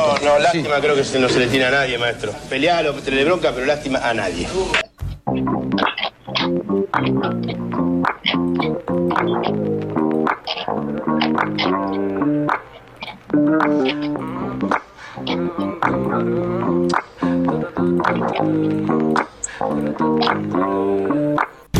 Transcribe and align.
No, 0.00 0.18
no, 0.20 0.38
lástima 0.38 0.80
creo 0.80 0.94
que 0.94 1.18
no 1.18 1.28
se 1.28 1.38
le 1.38 1.46
tiene 1.46 1.66
a 1.66 1.70
nadie, 1.70 1.98
maestro. 1.98 2.32
Pelear 2.48 2.86
o 2.86 2.94
tener 2.94 3.26
bronca, 3.26 3.52
pero 3.52 3.66
lástima 3.66 3.98
a 3.98 4.14
nadie. 4.14 4.48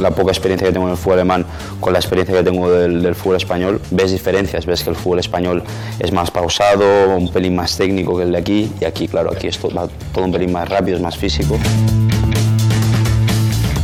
La 0.00 0.10
poca 0.10 0.30
experiencia 0.30 0.66
que 0.66 0.72
tengo 0.72 0.86
en 0.86 0.92
el 0.92 0.98
fútbol 0.98 1.14
alemán 1.14 1.46
con 1.80 1.92
la 1.92 1.98
experiencia 1.98 2.36
que 2.36 2.42
tengo 2.42 2.70
del, 2.70 3.14
fútbol 3.14 3.36
español, 3.36 3.80
ves 3.90 4.12
diferencias, 4.12 4.66
ves 4.66 4.82
que 4.82 4.90
el 4.90 4.96
fútbol 4.96 5.18
español 5.18 5.62
es 5.98 6.12
más 6.12 6.30
pausado, 6.30 7.16
un 7.16 7.30
pelín 7.32 7.54
más 7.54 7.76
técnico 7.76 8.16
que 8.16 8.24
el 8.24 8.32
de 8.32 8.38
aquí, 8.38 8.72
y 8.80 8.84
aquí, 8.84 9.08
claro, 9.08 9.30
aquí 9.32 9.46
es 9.46 9.58
todo, 9.58 9.88
todo 10.12 10.24
un 10.24 10.32
pelín 10.32 10.52
más 10.52 10.68
rápido, 10.68 10.96
es 10.96 11.02
más 11.02 11.16
físico. 11.16 11.58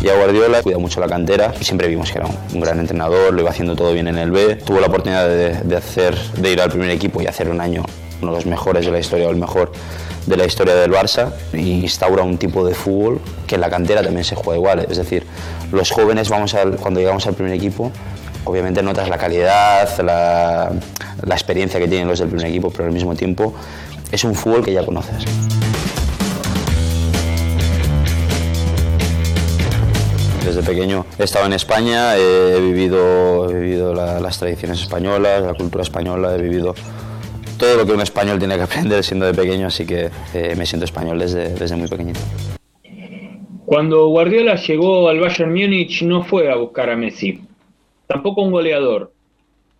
Y 0.02 0.08
a 0.08 0.14
Guardiola 0.14 0.62
cuida 0.62 0.78
mucho 0.78 1.00
la 1.00 1.08
cantera, 1.08 1.52
siempre 1.60 1.88
vimos 1.88 2.12
que 2.12 2.18
era 2.18 2.28
un, 2.52 2.60
gran 2.60 2.78
entrenador, 2.78 3.34
lo 3.34 3.40
iba 3.40 3.50
haciendo 3.50 3.74
todo 3.74 3.92
bien 3.92 4.06
en 4.06 4.18
el 4.18 4.30
B, 4.30 4.54
tuvo 4.56 4.78
la 4.78 4.86
oportunidad 4.86 5.28
de, 5.28 5.76
hacer, 5.76 6.16
de 6.34 6.52
ir 6.52 6.60
al 6.60 6.70
primer 6.70 6.90
equipo 6.90 7.20
y 7.20 7.26
hacer 7.26 7.48
un 7.48 7.60
año 7.60 7.82
uno 8.22 8.32
de 8.32 8.36
los 8.38 8.46
mejores 8.46 8.86
de 8.86 8.92
la 8.92 8.98
historia 8.98 9.28
o 9.28 9.30
el 9.30 9.36
mejor 9.36 9.72
de 10.26 10.36
la 10.36 10.44
historia 10.44 10.74
del 10.74 10.90
Barça 10.90 11.32
e 11.52 11.60
instaura 11.60 12.22
un 12.22 12.36
tipo 12.36 12.66
de 12.66 12.74
fútbol 12.74 13.20
que 13.46 13.54
en 13.54 13.60
la 13.60 13.70
cantera 13.70 14.02
también 14.02 14.24
se 14.24 14.34
juega 14.34 14.58
igual. 14.58 14.86
Es 14.90 14.96
decir, 14.96 15.24
los 15.72 15.90
jóvenes, 15.90 16.28
vamos 16.28 16.54
cuando 16.80 17.00
llegamos 17.00 17.26
al 17.26 17.34
primer 17.34 17.54
equipo, 17.54 17.92
obviamente 18.44 18.82
notas 18.82 19.08
la 19.08 19.18
calidad, 19.18 19.88
la, 20.00 20.72
experiencia 21.30 21.78
que 21.78 21.88
tienen 21.88 22.08
los 22.08 22.18
del 22.18 22.28
primer 22.28 22.46
equipo, 22.46 22.70
pero 22.70 22.84
al 22.84 22.92
mismo 22.92 23.14
tiempo 23.14 23.54
es 24.10 24.24
un 24.24 24.34
fútbol 24.34 24.64
que 24.64 24.72
ya 24.72 24.84
conoces. 24.84 25.24
Desde 30.44 30.62
pequeño 30.62 31.06
he 31.18 31.24
estado 31.24 31.46
en 31.46 31.52
España, 31.52 32.16
he 32.16 32.60
vivido, 32.60 33.50
he 33.50 33.54
vivido 33.54 33.94
las 33.94 34.38
tradiciones 34.38 34.80
españolas, 34.80 35.42
la 35.42 35.54
cultura 35.54 35.82
española, 35.82 36.34
he 36.34 36.40
vivido 36.40 36.74
todo 37.58 37.76
lo 37.76 37.86
que 37.86 37.92
un 37.92 38.00
español 38.00 38.38
tiene 38.38 38.56
que 38.56 38.62
aprender 38.62 39.02
siendo 39.02 39.26
de 39.26 39.34
pequeño, 39.34 39.66
así 39.66 39.86
que 39.86 40.10
eh, 40.34 40.54
me 40.56 40.66
siento 40.66 40.84
español 40.84 41.18
desde, 41.18 41.50
desde 41.50 41.76
muy 41.76 41.88
pequeñito. 41.88 42.20
Cuando 43.64 44.06
Guardiola 44.08 44.54
llegó 44.56 45.08
al 45.08 45.18
Bayern 45.18 45.50
Múnich 45.50 46.02
no 46.02 46.22
fue 46.22 46.50
a 46.50 46.56
buscar 46.56 46.88
a 46.90 46.96
Messi, 46.96 47.40
tampoco 48.06 48.42
un 48.42 48.52
goleador. 48.52 49.12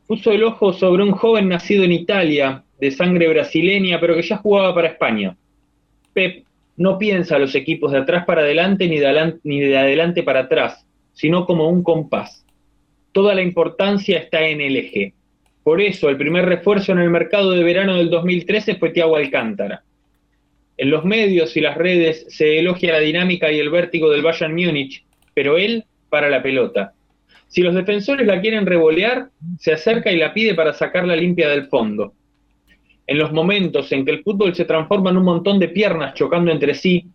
Puso 0.06 0.32
el 0.32 0.44
ojo 0.44 0.72
sobre 0.72 1.02
un 1.02 1.12
joven 1.12 1.48
nacido 1.48 1.84
en 1.84 1.92
Italia, 1.92 2.62
de 2.80 2.90
sangre 2.90 3.28
brasileña, 3.28 3.98
pero 4.00 4.14
que 4.14 4.22
ya 4.22 4.38
jugaba 4.38 4.74
para 4.74 4.88
España. 4.88 5.36
Pep 6.12 6.44
no 6.76 6.98
piensa 6.98 7.36
a 7.36 7.38
los 7.38 7.54
equipos 7.54 7.92
de 7.92 7.98
atrás 7.98 8.24
para 8.24 8.42
adelante 8.42 8.88
ni 8.88 8.98
de, 8.98 9.34
ni 9.44 9.60
de 9.60 9.78
adelante 9.78 10.22
para 10.22 10.40
atrás, 10.40 10.84
sino 11.14 11.46
como 11.46 11.68
un 11.68 11.82
compás. 11.82 12.44
Toda 13.12 13.34
la 13.34 13.42
importancia 13.42 14.18
está 14.18 14.40
en 14.46 14.60
el 14.60 14.76
eje. 14.76 15.14
Por 15.66 15.80
eso, 15.80 16.08
el 16.08 16.16
primer 16.16 16.46
refuerzo 16.46 16.92
en 16.92 17.00
el 17.00 17.10
mercado 17.10 17.50
de 17.50 17.64
verano 17.64 17.96
del 17.96 18.08
2013 18.08 18.76
fue 18.76 18.90
Thiago 18.90 19.16
Alcántara. 19.16 19.82
En 20.76 20.90
los 20.90 21.04
medios 21.04 21.56
y 21.56 21.60
las 21.60 21.76
redes 21.76 22.24
se 22.28 22.60
elogia 22.60 22.92
la 22.92 23.00
dinámica 23.00 23.50
y 23.50 23.58
el 23.58 23.70
vértigo 23.70 24.08
del 24.08 24.22
Bayern 24.22 24.54
Múnich, 24.54 25.04
pero 25.34 25.58
él 25.58 25.84
para 26.08 26.30
la 26.30 26.40
pelota. 26.40 26.92
Si 27.48 27.62
los 27.62 27.74
defensores 27.74 28.28
la 28.28 28.40
quieren 28.40 28.64
revolear, 28.64 29.30
se 29.58 29.72
acerca 29.72 30.12
y 30.12 30.18
la 30.18 30.32
pide 30.32 30.54
para 30.54 30.72
sacarla 30.72 31.16
limpia 31.16 31.48
del 31.48 31.66
fondo. 31.66 32.12
En 33.08 33.18
los 33.18 33.32
momentos 33.32 33.90
en 33.90 34.04
que 34.04 34.12
el 34.12 34.22
fútbol 34.22 34.54
se 34.54 34.66
transforma 34.66 35.10
en 35.10 35.16
un 35.16 35.24
montón 35.24 35.58
de 35.58 35.70
piernas 35.70 36.14
chocando 36.14 36.52
entre 36.52 36.74
sí, 36.74 37.06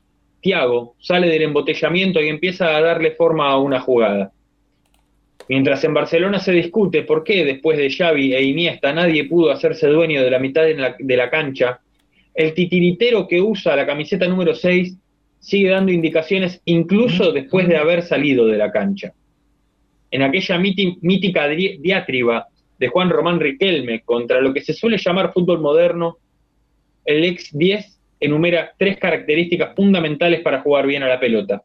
Thiago 0.42 0.98
sale 1.00 1.30
del 1.30 1.44
embotellamiento 1.44 2.20
y 2.20 2.28
empieza 2.28 2.76
a 2.76 2.82
darle 2.82 3.12
forma 3.12 3.50
a 3.50 3.58
una 3.58 3.80
jugada. 3.80 4.34
Mientras 5.50 5.84
en 5.84 5.94
Barcelona 5.94 6.40
se 6.40 6.52
discute 6.52 7.04
por 7.04 7.24
qué 7.24 7.44
después 7.44 7.78
de 7.78 7.90
Xavi 7.90 8.34
e 8.34 8.44
Iniesta 8.44 8.94
nadie 8.94 9.26
pudo 9.26 9.52
hacerse 9.52 9.88
dueño 9.88 10.24
de 10.24 10.32
la 10.32 10.40
mitad 10.40 10.64
de 10.64 10.76
la, 10.76 10.96
de 10.98 11.18
la 11.18 11.30
cancha, 11.30 11.82
el 12.34 12.54
titiritero 12.54 13.28
que 13.28 13.42
usa 13.42 13.76
la 13.76 13.86
camiseta 13.86 14.28
número 14.28 14.56
6 14.56 14.98
sigue 15.40 15.70
dando 15.70 15.92
indicaciones 15.92 16.62
incluso 16.66 17.32
después 17.32 17.68
de 17.68 17.78
haber 17.78 18.04
salido 18.04 18.46
de 18.46 18.58
la 18.58 18.72
cancha. 18.72 19.14
En 20.12 20.22
aquella 20.22 20.58
mítica 20.58 21.48
diatriba 21.48 22.48
de 22.78 22.88
Juan 22.88 23.10
Román 23.10 23.40
Riquelme 23.40 24.02
contra 24.02 24.42
lo 24.42 24.54
que 24.54 24.62
se 24.62 24.74
suele 24.74 24.98
llamar 24.98 25.34
fútbol 25.34 25.60
moderno, 25.60 26.18
el 27.06 27.24
ex 27.24 27.58
10 27.58 28.00
enumera 28.20 28.74
tres 28.78 28.98
características 28.98 29.76
fundamentales 29.76 30.42
para 30.42 30.62
jugar 30.62 30.86
bien 30.86 31.02
a 31.04 31.08
la 31.08 31.20
pelota. 31.20 31.64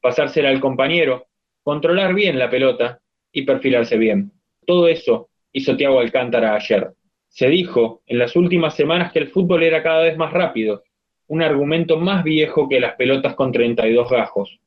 Pasársela 0.00 0.50
al 0.50 0.60
compañero, 0.60 1.27
controlar 1.68 2.14
bien 2.14 2.38
la 2.38 2.48
pelota 2.48 2.98
y 3.30 3.42
perfilarse 3.42 3.98
bien. 3.98 4.32
Todo 4.66 4.88
eso 4.88 5.28
hizo 5.52 5.76
Thiago 5.76 6.00
Alcántara 6.00 6.54
ayer. 6.54 6.94
Se 7.28 7.46
dijo 7.46 8.00
en 8.06 8.18
las 8.18 8.36
últimas 8.36 8.74
semanas 8.74 9.12
que 9.12 9.18
el 9.18 9.28
fútbol 9.28 9.62
era 9.62 9.82
cada 9.82 10.04
vez 10.04 10.16
más 10.16 10.32
rápido, 10.32 10.82
un 11.26 11.42
argumento 11.42 11.98
más 11.98 12.24
viejo 12.24 12.70
que 12.70 12.80
las 12.80 12.94
pelotas 12.94 13.34
con 13.34 13.52
32 13.52 14.08
gajos. 14.08 14.58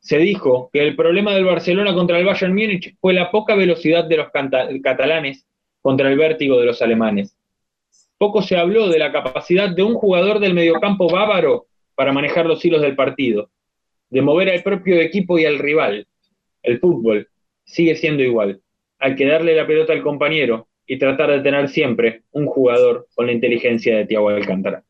Se 0.00 0.18
dijo 0.18 0.68
que 0.72 0.82
el 0.82 0.96
problema 0.96 1.32
del 1.32 1.44
Barcelona 1.44 1.94
contra 1.94 2.18
el 2.18 2.24
Bayern 2.24 2.54
Múnich 2.54 2.96
fue 3.00 3.12
la 3.12 3.30
poca 3.30 3.54
velocidad 3.54 4.02
de 4.06 4.16
los 4.16 4.30
catalanes 4.82 5.46
contra 5.80 6.10
el 6.10 6.18
vértigo 6.18 6.58
de 6.58 6.66
los 6.66 6.82
alemanes. 6.82 7.38
Poco 8.18 8.42
se 8.42 8.56
habló 8.56 8.88
de 8.88 8.98
la 8.98 9.12
capacidad 9.12 9.70
de 9.70 9.84
un 9.84 9.94
jugador 9.94 10.40
del 10.40 10.54
mediocampo 10.54 11.08
bávaro 11.08 11.66
para 11.94 12.12
manejar 12.12 12.46
los 12.46 12.64
hilos 12.64 12.82
del 12.82 12.96
partido, 12.96 13.48
de 14.10 14.22
mover 14.22 14.50
al 14.50 14.64
propio 14.64 14.96
equipo 15.00 15.38
y 15.38 15.44
al 15.44 15.60
rival. 15.60 16.08
El 16.62 16.78
fútbol 16.78 17.28
sigue 17.64 17.96
siendo 17.96 18.22
igual. 18.22 18.60
Hay 18.98 19.14
que 19.16 19.26
darle 19.26 19.54
la 19.56 19.66
pelota 19.66 19.92
al 19.92 20.02
compañero 20.02 20.68
y 20.86 20.98
tratar 20.98 21.30
de 21.30 21.40
tener 21.40 21.68
siempre 21.68 22.22
un 22.32 22.46
jugador 22.46 23.08
con 23.14 23.26
la 23.26 23.32
inteligencia 23.32 23.96
de 23.96 24.06
Thiago 24.06 24.28
Alcántara. 24.28 24.84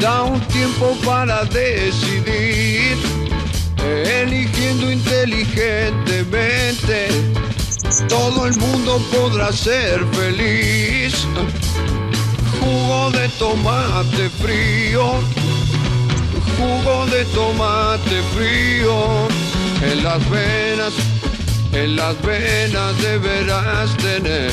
Da 0.00 0.22
un 0.22 0.40
tiempo 0.48 0.96
para 1.04 1.44
decidir, 1.44 2.96
eligiendo 4.04 4.90
inteligentemente, 4.90 7.08
todo 8.08 8.46
el 8.46 8.56
mundo 8.56 8.98
podrá 9.10 9.52
ser 9.52 10.02
feliz. 10.12 11.26
Jugo 12.60 13.10
de 13.10 13.28
tomate 13.30 14.30
frío, 14.40 15.20
jugo 16.56 17.06
de 17.06 17.24
tomate 17.26 18.22
frío, 18.34 19.28
en 19.82 20.04
las 20.04 20.30
venas, 20.30 20.92
en 21.72 21.96
las 21.96 22.22
venas 22.22 22.96
deberás 23.02 23.96
tener. 23.96 24.52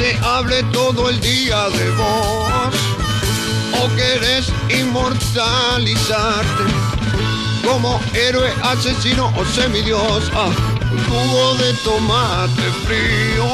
se 0.00 0.16
hable 0.24 0.62
todo 0.72 1.10
el 1.10 1.20
día 1.20 1.68
de 1.68 1.90
vos, 1.90 2.74
o 3.82 3.88
querés 3.96 4.50
inmortalizarte 4.70 6.64
como 7.62 8.00
héroe, 8.14 8.50
asesino 8.62 9.30
o 9.36 9.44
semidios. 9.44 10.30
Jugo 11.06 11.54
de 11.56 11.74
tomate 11.84 12.68
frío, 12.86 13.44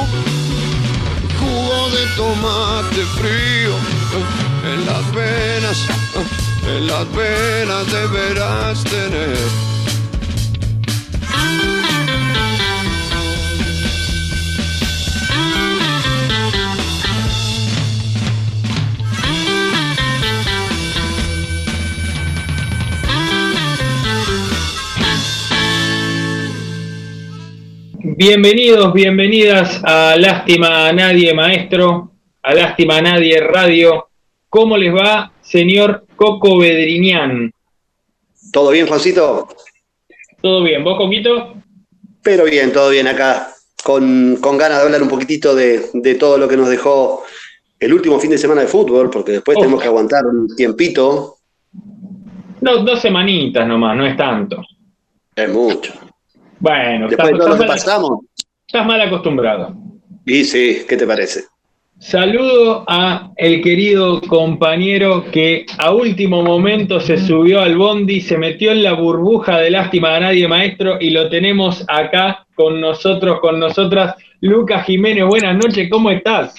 jugo 1.41 1.91
de 1.91 2.07
tomate 2.15 3.03
frío, 3.19 3.75
en 4.73 4.87
las 4.87 5.05
venas, 5.13 5.79
en 6.65 6.87
las 6.87 7.13
venas 7.13 7.91
deberás 7.91 8.85
tener. 8.85 9.76
Bienvenidos, 28.19 28.95
bienvenidas 28.95 29.79
a 29.85 30.17
Lástima 30.17 30.89
a 30.89 30.93
Nadie 30.95 31.35
Maestro, 31.35 32.13
a 32.43 32.55
Lástima 32.55 32.97
a 32.97 33.03
Nadie 33.03 33.39
Radio. 33.43 34.09
¿Cómo 34.49 34.79
les 34.79 34.95
va, 34.95 35.33
señor 35.43 36.07
Coco 36.17 36.57
Bedriñán? 36.57 37.53
¿Todo 38.51 38.71
bien, 38.71 38.87
Juancito? 38.87 39.47
¿Todo 40.41 40.63
bien? 40.63 40.83
¿Vos, 40.83 40.97
Coquito? 40.97 41.57
Pero 42.23 42.47
bien, 42.47 42.73
todo 42.73 42.89
bien 42.89 43.07
acá, 43.07 43.49
con, 43.85 44.41
ganas 44.41 44.79
de 44.79 44.85
hablar 44.85 45.03
un 45.03 45.11
poquitito 45.11 45.55
de, 45.55 46.17
todo 46.19 46.39
lo 46.39 46.49
que 46.49 46.57
nos 46.57 46.71
dejó 46.71 47.23
el 47.79 47.93
último 47.93 48.19
fin 48.19 48.31
de 48.31 48.39
semana 48.39 48.63
de 48.63 48.69
fútbol, 48.69 49.11
porque 49.11 49.33
después 49.33 49.59
tenemos 49.59 49.83
que 49.83 49.89
aguantar 49.89 50.25
un 50.25 50.57
tiempito. 50.57 51.37
No, 52.63 52.79
dos 52.79 52.99
semanitas 52.99 53.69
nomás, 53.69 53.95
no 53.95 54.07
es 54.07 54.17
tanto. 54.17 54.63
Es 55.37 55.51
mucho. 55.51 56.06
Bueno, 56.59 57.09
Después 57.09 57.33
de 57.33 57.39
todo 57.39 57.49
lo 57.49 57.59
que 57.59 57.67
pasamos. 57.67 58.21
Estás 58.67 58.87
mal 58.87 59.01
acostumbrado. 59.01 59.75
Y 60.25 60.45
sí, 60.45 60.85
¿qué 60.89 60.97
te 60.97 61.07
parece? 61.07 61.45
Saludo 61.99 62.85
a 62.89 63.31
el 63.37 63.63
querido 63.63 64.21
compañero 64.21 65.25
que 65.31 65.65
a 65.79 65.93
último 65.93 66.43
momento 66.43 67.01
se 67.01 67.17
subió 67.17 67.63
al 67.63 67.79
bondi, 67.79 68.21
se 68.21 68.37
metió 68.37 68.73
en 68.73 68.83
la 68.83 68.93
burbuja 68.93 69.59
de 69.59 69.71
lástima 69.71 70.15
a 70.15 70.21
nadie 70.21 70.47
maestro 70.47 70.99
y 71.01 71.09
lo 71.09 71.31
tenemos 71.31 71.85
acá 71.89 72.47
con 72.55 72.83
nosotros, 72.83 73.41
con 73.41 73.59
nosotras. 73.59 74.15
Lucas 74.41 74.85
Jiménez, 74.85 75.25
buenas 75.25 75.57
noches, 75.57 75.89
¿cómo 75.91 76.11
estás? 76.11 76.55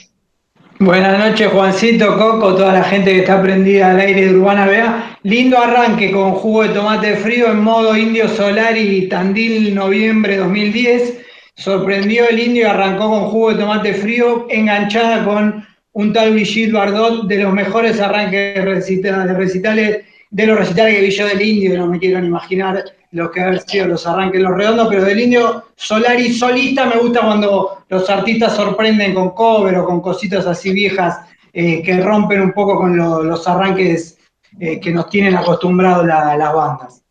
Buenas 0.79 1.19
noches, 1.19 1.47
Juancito, 1.49 2.17
Coco, 2.17 2.55
toda 2.55 2.73
la 2.73 2.83
gente 2.83 3.11
que 3.11 3.19
está 3.19 3.41
prendida 3.41 3.91
al 3.91 3.99
aire 3.99 4.25
de 4.27 4.35
Urbana 4.35 4.65
Vea. 4.65 5.16
Lindo 5.27 5.57
arranque 5.57 6.09
con 6.09 6.31
jugo 6.35 6.63
de 6.63 6.69
tomate 6.69 7.17
frío 7.17 7.51
en 7.51 7.59
modo 7.59 7.97
Indio 7.97 8.29
Solar 8.29 8.77
y 8.77 9.09
Tandil 9.09 9.75
noviembre 9.75 10.37
2010. 10.37 11.17
Sorprendió 11.53 12.29
el 12.29 12.39
indio 12.39 12.61
y 12.61 12.65
arrancó 12.65 13.09
con 13.09 13.25
jugo 13.25 13.51
de 13.51 13.59
tomate 13.59 13.93
frío, 13.93 14.47
enganchada 14.49 15.25
con 15.25 15.67
un 15.91 16.13
tal 16.13 16.31
Brigitte 16.31 16.71
Bardot, 16.71 17.27
de 17.27 17.43
los 17.43 17.51
mejores 17.51 17.99
arranques 17.99 18.55
de 18.55 19.33
recitales, 19.33 20.05
de 20.29 20.47
los 20.47 20.57
recitales 20.59 20.95
que 20.95 21.01
vi 21.01 21.11
yo 21.11 21.27
del 21.27 21.41
indio, 21.41 21.77
no 21.77 21.87
me 21.87 21.99
quiero 21.99 22.23
imaginar 22.23 22.85
los 23.11 23.29
que 23.31 23.41
han 23.41 23.59
sido 23.67 23.87
los 23.87 24.07
arranques 24.07 24.39
los 24.39 24.55
redondos, 24.55 24.87
pero 24.87 25.03
del 25.03 25.19
indio 25.19 25.65
Solari 25.75 26.31
solista 26.31 26.85
me 26.85 26.95
gusta 26.95 27.19
cuando 27.19 27.83
los 27.89 28.09
artistas 28.09 28.55
sorprenden 28.55 29.13
con 29.13 29.31
cover 29.31 29.75
o 29.79 29.85
con 29.85 29.99
cositas 29.99 30.47
así 30.47 30.71
viejas 30.71 31.19
eh, 31.51 31.81
que 31.83 31.99
rompen 31.99 32.39
un 32.39 32.53
poco 32.53 32.77
con 32.77 32.95
los 32.95 33.45
arranques 33.45 34.16
eh, 34.59 34.79
que 34.79 34.91
nos 34.91 35.09
tienen 35.09 35.35
acostumbrados 35.35 36.05
las 36.05 36.53
bandas. 36.53 37.03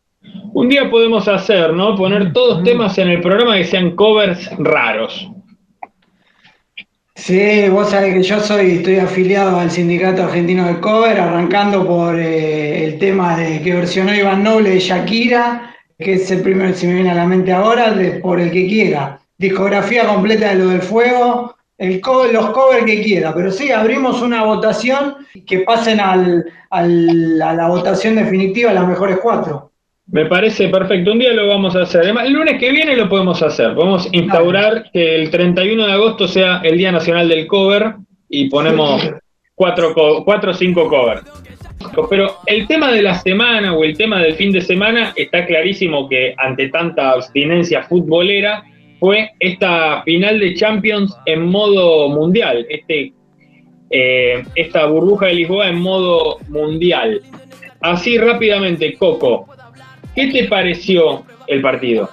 Un 0.53 0.69
día 0.69 0.91
podemos 0.91 1.29
hacer, 1.29 1.73
¿no? 1.73 1.95
Poner 1.97 2.33
todos 2.33 2.65
temas 2.65 2.97
en 2.99 3.09
el 3.09 3.21
programa 3.21 3.57
que 3.57 3.65
sean 3.65 3.95
covers 3.95 4.51
raros. 4.59 5.31
Sí, 7.17 7.69
vos 7.71 7.91
sabés 7.91 8.15
que 8.15 8.23
yo 8.23 8.41
soy, 8.41 8.73
estoy 8.73 8.99
afiliado 8.99 9.59
al 9.59 9.71
Sindicato 9.71 10.25
Argentino 10.25 10.67
del 10.67 10.81
Cover, 10.81 11.19
arrancando 11.19 11.87
por 11.87 12.19
eh, 12.21 12.85
el 12.85 12.99
tema 12.99 13.39
de 13.39 13.63
que 13.63 13.73
versionó 13.73 14.15
Iván 14.15 14.45
Noble 14.45 14.71
de 14.71 14.81
Shakira, 14.81 15.75
que 15.99 16.15
es 16.15 16.31
el 16.31 16.43
primero 16.43 16.69
que 16.69 16.77
se 16.77 16.87
me 16.87 16.95
viene 16.95 17.11
a 17.11 17.15
la 17.15 17.27
mente 17.27 17.53
ahora, 17.53 17.91
de, 17.93 18.21
por 18.21 18.39
el 18.39 18.51
que 18.51 18.67
quiera. 18.67 19.19
Discografía 19.39 20.07
completa 20.07 20.51
de 20.51 20.57
lo 20.57 20.69
del 20.69 20.83
fuego, 20.83 21.56
el 21.79 22.01
los 22.33 22.51
covers 22.51 22.85
que 22.85 23.03
quiera. 23.03 23.35
Pero 23.35 23.51
sí, 23.51 23.71
abrimos 23.71 24.23
una 24.23 24.45
votación 24.45 25.17
que 25.47 25.61
pasen 25.61 26.01
al, 26.01 26.45
al, 26.71 27.43
a 27.43 27.55
la 27.55 27.69
votación 27.69 28.17
definitiva 28.17 28.73
las 28.73 28.89
mejores 28.89 29.19
cuatro. 29.23 29.73
Me 30.09 30.27
parece 30.27 30.69
perfecto. 30.69 31.13
Un 31.13 31.19
día 31.19 31.33
lo 31.33 31.49
vamos 31.49 31.75
a 31.75 31.83
hacer. 31.83 32.03
Además, 32.03 32.27
el 32.27 32.35
lunes 32.35 32.59
que 32.61 32.71
viene 32.71 32.97
lo 32.97 33.09
podemos 33.09 33.43
hacer. 33.43 33.75
Podemos 33.75 34.09
instaurar 34.13 34.91
que 34.93 35.17
el 35.17 35.31
31 35.31 35.87
de 35.87 35.93
agosto 35.93 36.29
sea 36.29 36.61
el 36.63 36.79
Día 36.79 36.93
Nacional 36.93 37.29
del 37.29 37.47
Cover 37.47 37.97
y 38.29 38.49
ponemos 38.49 39.11
cuatro, 39.55 39.95
cuatro 40.25 40.53
o 40.53 40.55
cinco 40.55 40.89
covers. 40.89 41.23
Pero 42.09 42.37
el 42.47 42.67
tema 42.67 42.93
de 42.93 43.03
la 43.03 43.15
semana 43.15 43.75
o 43.75 43.83
el 43.83 43.97
tema 43.97 44.23
del 44.23 44.35
fin 44.35 44.53
de 44.53 44.61
semana 44.61 45.13
está 45.17 45.45
clarísimo 45.45 46.09
que 46.09 46.35
ante 46.39 46.69
tanta 46.69 47.11
abstinencia 47.11 47.83
futbolera 47.83 48.65
fue 48.99 49.31
esta 49.41 50.03
final 50.03 50.41
de 50.41 50.55
Champions 50.55 51.15
en 51.27 51.47
modo 51.47 52.09
mundial, 52.09 52.67
este, 52.69 53.13
eh, 53.91 54.45
esta 54.55 54.87
burbuja 54.87 55.27
de 55.27 55.35
Lisboa 55.35 55.69
en 55.69 55.79
modo 55.79 56.39
mundial. 56.49 57.23
Así 57.81 58.19
rápidamente, 58.19 58.95
Coco, 58.97 59.49
¿qué 60.15 60.29
te 60.29 60.45
pareció 60.45 61.25
el 61.47 61.61
partido? 61.61 62.09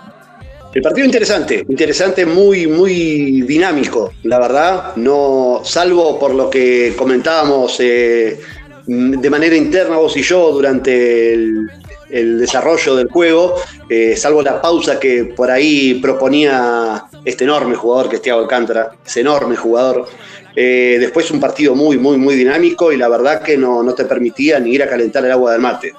El 0.73 0.81
partido 0.81 1.05
interesante, 1.05 1.63
interesante, 1.69 2.25
muy, 2.25 2.65
muy 2.65 3.41
dinámico, 3.43 4.11
la 4.23 4.39
verdad. 4.39 4.95
No, 4.95 5.61
salvo 5.63 6.19
por 6.19 6.33
lo 6.33 6.49
que 6.49 6.93
comentábamos 6.97 7.79
eh, 7.79 8.39
de 8.87 9.29
manera 9.29 9.55
interna 9.55 9.97
vos 9.97 10.17
y 10.17 10.23
yo 10.23 10.51
durante 10.51 11.33
el, 11.33 11.69
desarrollo 12.13 12.95
del 12.95 13.09
juego, 13.09 13.55
eh, 13.89 14.15
salvo 14.15 14.41
la 14.41 14.61
pausa 14.61 14.99
que 14.99 15.25
por 15.35 15.49
ahí 15.49 15.95
proponía 15.95 17.05
este 17.25 17.43
enorme 17.43 17.75
jugador 17.75 18.09
que 18.09 18.17
es 18.17 18.21
Thiago 18.21 18.41
Alcántara, 18.41 18.91
ese 19.05 19.21
enorme 19.21 19.55
jugador. 19.55 20.07
Eh, 20.55 20.97
después 20.99 21.31
un 21.31 21.39
partido 21.39 21.75
muy, 21.75 21.97
muy, 21.97 22.17
muy 22.17 22.35
dinámico 22.35 22.91
y 22.91 22.97
la 22.97 23.09
verdad 23.09 23.41
que 23.41 23.57
no, 23.57 23.81
no 23.81 23.93
te 23.93 24.05
permitía 24.05 24.59
ni 24.59 24.71
ir 24.71 24.83
a 24.83 24.87
calentar 24.87 25.25
el 25.25 25.31
agua 25.31 25.53
del 25.53 25.61
mate. 25.61 25.93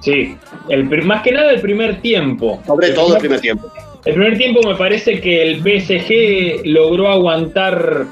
Sí, 0.00 0.36
el, 0.68 0.84
más 1.04 1.22
que 1.22 1.32
nada 1.32 1.52
el 1.52 1.60
primer 1.60 2.00
tiempo. 2.00 2.60
Sobre 2.66 2.90
todo 2.90 3.14
el 3.14 3.20
primer 3.20 3.40
tiempo. 3.40 3.70
El 4.04 4.14
primer 4.14 4.36
tiempo 4.36 4.60
me 4.68 4.74
parece 4.74 5.20
que 5.20 5.42
el 5.42 5.60
PSG 5.60 6.66
logró 6.66 7.08
aguantar 7.08 8.06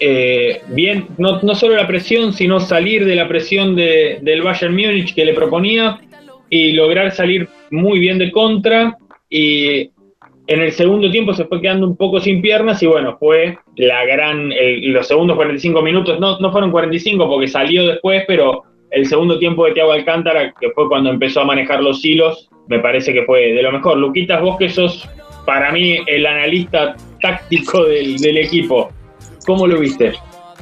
eh, 0.00 0.62
bien, 0.68 1.08
no, 1.18 1.40
no, 1.42 1.54
solo 1.54 1.76
la 1.76 1.86
presión, 1.86 2.32
sino 2.32 2.58
salir 2.58 3.04
de 3.04 3.14
la 3.14 3.28
presión 3.28 3.76
de, 3.76 4.18
del 4.22 4.42
Bayern 4.42 4.74
Múnich 4.74 5.14
que 5.14 5.26
le 5.26 5.34
proponía 5.34 6.00
y 6.48 6.72
lograr 6.72 7.12
salir 7.12 7.48
muy 7.70 7.98
bien 7.98 8.18
de 8.18 8.32
contra. 8.32 8.96
Y 9.28 9.90
en 10.46 10.60
el 10.60 10.72
segundo 10.72 11.10
tiempo 11.10 11.34
se 11.34 11.44
fue 11.44 11.60
quedando 11.60 11.86
un 11.86 11.96
poco 11.96 12.18
sin 12.18 12.40
piernas 12.40 12.82
y 12.82 12.86
bueno, 12.86 13.16
fue 13.18 13.58
la 13.76 14.04
gran, 14.06 14.50
los 14.82 15.06
segundos 15.06 15.36
45 15.36 15.82
minutos, 15.82 16.18
no, 16.18 16.40
no 16.40 16.50
fueron 16.50 16.70
45 16.70 17.28
porque 17.28 17.46
salió 17.46 17.86
después, 17.86 18.24
pero 18.26 18.64
el 18.90 19.06
segundo 19.06 19.38
tiempo 19.38 19.66
de 19.66 19.72
Thiago 19.72 19.92
Alcántara, 19.92 20.52
que 20.58 20.70
fue 20.70 20.88
cuando 20.88 21.10
empezó 21.10 21.42
a 21.42 21.44
manejar 21.44 21.82
los 21.82 22.04
hilos, 22.04 22.48
me 22.68 22.78
parece 22.78 23.12
que 23.12 23.24
fue 23.24 23.52
de 23.52 23.62
lo 23.62 23.70
mejor. 23.70 23.98
Luquitas, 23.98 24.40
vos 24.40 24.56
que 24.58 24.68
sos 24.68 25.08
para 25.44 25.70
mí 25.72 25.98
el 26.06 26.26
analista 26.26 26.96
táctico 27.20 27.84
del 27.84 28.36
equipo. 28.38 28.90
¿Cómo 29.46 29.66
lo 29.66 29.80
viste? 29.80 30.12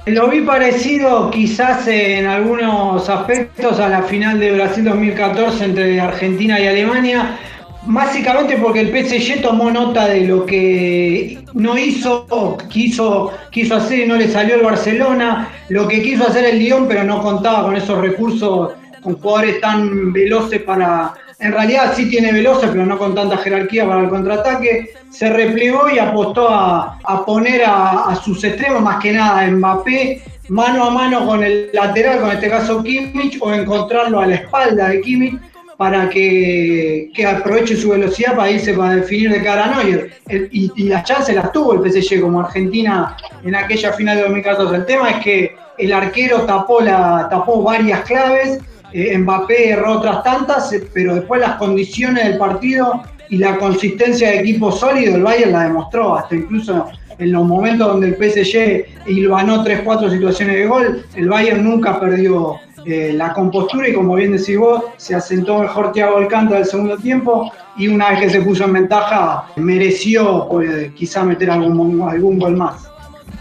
Lo 0.06 0.28
vi 0.28 0.40
parecido 0.40 1.30
quizás 1.30 1.86
en 1.86 2.26
algunos 2.26 3.08
aspectos 3.08 3.78
a 3.78 3.88
la 3.88 4.02
final 4.02 4.40
de 4.40 4.52
Brasil 4.52 4.84
2014 4.84 5.64
entre 5.64 6.00
Argentina 6.00 6.58
y 6.58 6.66
Alemania, 6.66 7.38
básicamente 7.82 8.56
porque 8.56 8.80
el 8.80 8.88
PSG 8.88 9.42
tomó 9.42 9.70
nota 9.70 10.08
de 10.08 10.22
lo 10.22 10.46
que 10.46 11.40
no 11.52 11.76
hizo, 11.76 12.56
quiso, 12.70 13.32
quiso 13.50 13.74
hacer 13.74 14.00
y 14.00 14.06
no 14.06 14.16
le 14.16 14.28
salió 14.28 14.54
el 14.54 14.62
Barcelona, 14.62 15.50
lo 15.68 15.86
que 15.86 16.00
quiso 16.00 16.26
hacer 16.26 16.44
el 16.46 16.58
Lyon, 16.58 16.88
pero 16.88 17.04
no 17.04 17.20
contaba 17.20 17.64
con 17.64 17.76
esos 17.76 17.98
recursos, 17.98 18.70
con 19.02 19.16
jugadores 19.20 19.60
tan 19.60 20.12
veloces 20.12 20.62
para 20.62 21.12
en 21.40 21.52
realidad 21.52 21.92
sí 21.94 22.10
tiene 22.10 22.32
veloces, 22.32 22.68
pero 22.70 22.84
no 22.84 22.98
con 22.98 23.14
tanta 23.14 23.36
jerarquía 23.36 23.86
para 23.86 24.02
el 24.02 24.08
contraataque. 24.08 24.90
Se 25.10 25.30
replegó 25.30 25.88
y 25.88 25.98
apostó 25.98 26.48
a, 26.50 27.24
poner 27.24 27.62
a, 27.64 28.18
sus 28.24 28.42
extremos, 28.42 28.82
más 28.82 29.00
que 29.00 29.12
nada 29.12 29.40
a 29.40 29.50
Mbappé, 29.50 30.22
mano 30.48 30.84
a 30.84 30.90
mano 30.90 31.24
con 31.26 31.44
el 31.44 31.70
lateral, 31.72 32.20
con 32.20 32.32
este 32.32 32.50
caso 32.50 32.82
Kimmich, 32.82 33.38
o 33.40 33.52
encontrarlo 33.52 34.20
a 34.20 34.26
la 34.26 34.34
espalda 34.34 34.88
de 34.88 35.00
Kimmich 35.00 35.38
para 35.76 36.10
que, 36.10 37.12
aproveche 37.24 37.76
su 37.76 37.90
velocidad 37.90 38.34
para 38.34 38.50
irse 38.50 38.74
para 38.74 38.96
definir 38.96 39.30
de 39.30 39.42
cara 39.42 39.66
a 39.66 39.76
Neuer. 39.76 40.10
y, 40.28 40.72
y, 40.74 40.88
las 40.88 41.04
chances 41.04 41.36
las 41.36 41.52
tuvo 41.52 41.74
el 41.74 41.92
PSG 41.92 42.20
como 42.20 42.40
Argentina 42.40 43.16
en 43.44 43.54
aquella 43.54 43.92
final 43.92 44.16
de 44.16 44.22
2014. 44.22 44.74
El 44.74 44.86
tema 44.86 45.10
es 45.10 45.16
que 45.22 45.56
el 45.78 45.92
arquero 45.92 46.42
tapó, 46.42 46.80
la, 46.80 47.28
tapó 47.30 47.62
varias 47.62 48.00
claves 48.00 48.58
eh, 48.92 49.16
Mbappé 49.18 49.70
erró 49.70 49.98
otras 49.98 50.22
tantas, 50.22 50.72
eh, 50.72 50.88
pero 50.92 51.14
después 51.14 51.40
las 51.40 51.56
condiciones 51.56 52.24
del 52.24 52.38
partido 52.38 53.02
y 53.28 53.38
la 53.38 53.56
consistencia 53.58 54.30
de 54.30 54.40
equipo 54.40 54.72
sólido, 54.72 55.16
el 55.16 55.22
Bayern 55.22 55.52
la 55.52 55.64
demostró, 55.64 56.16
hasta 56.16 56.34
incluso 56.34 56.86
en 57.18 57.32
los 57.32 57.44
momentos 57.44 57.86
donde 57.86 58.08
el 58.08 58.14
PSG 58.14 59.28
ganó 59.28 59.64
3-4 59.64 60.10
situaciones 60.10 60.56
de 60.56 60.66
gol, 60.66 61.04
el 61.14 61.28
Bayern 61.28 61.64
nunca 61.64 62.00
perdió 62.00 62.56
eh, 62.86 63.12
la 63.12 63.32
compostura 63.34 63.88
y 63.88 63.92
como 63.92 64.14
bien 64.14 64.32
decís 64.32 64.56
vos, 64.56 64.84
se 64.96 65.14
asentó 65.14 65.58
mejor 65.58 65.92
Thiago 65.92 66.16
Alcántara 66.16 66.60
del 66.60 66.68
segundo 66.68 66.96
tiempo 66.96 67.52
y 67.76 67.88
una 67.88 68.10
vez 68.10 68.20
que 68.20 68.30
se 68.30 68.40
puso 68.40 68.64
en 68.64 68.72
ventaja, 68.72 69.46
mereció 69.56 70.48
quizá 70.94 71.24
meter 71.24 71.50
algún, 71.50 72.08
algún 72.08 72.38
gol 72.38 72.56
más. 72.56 72.88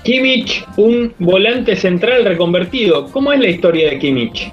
Kimmich, 0.03 0.65
un 0.77 1.13
volante 1.19 1.75
central 1.75 2.25
reconvertido. 2.25 3.07
¿Cómo 3.11 3.31
es 3.31 3.39
la 3.39 3.49
historia 3.49 3.89
de 3.89 3.99
Kimmich? 3.99 4.51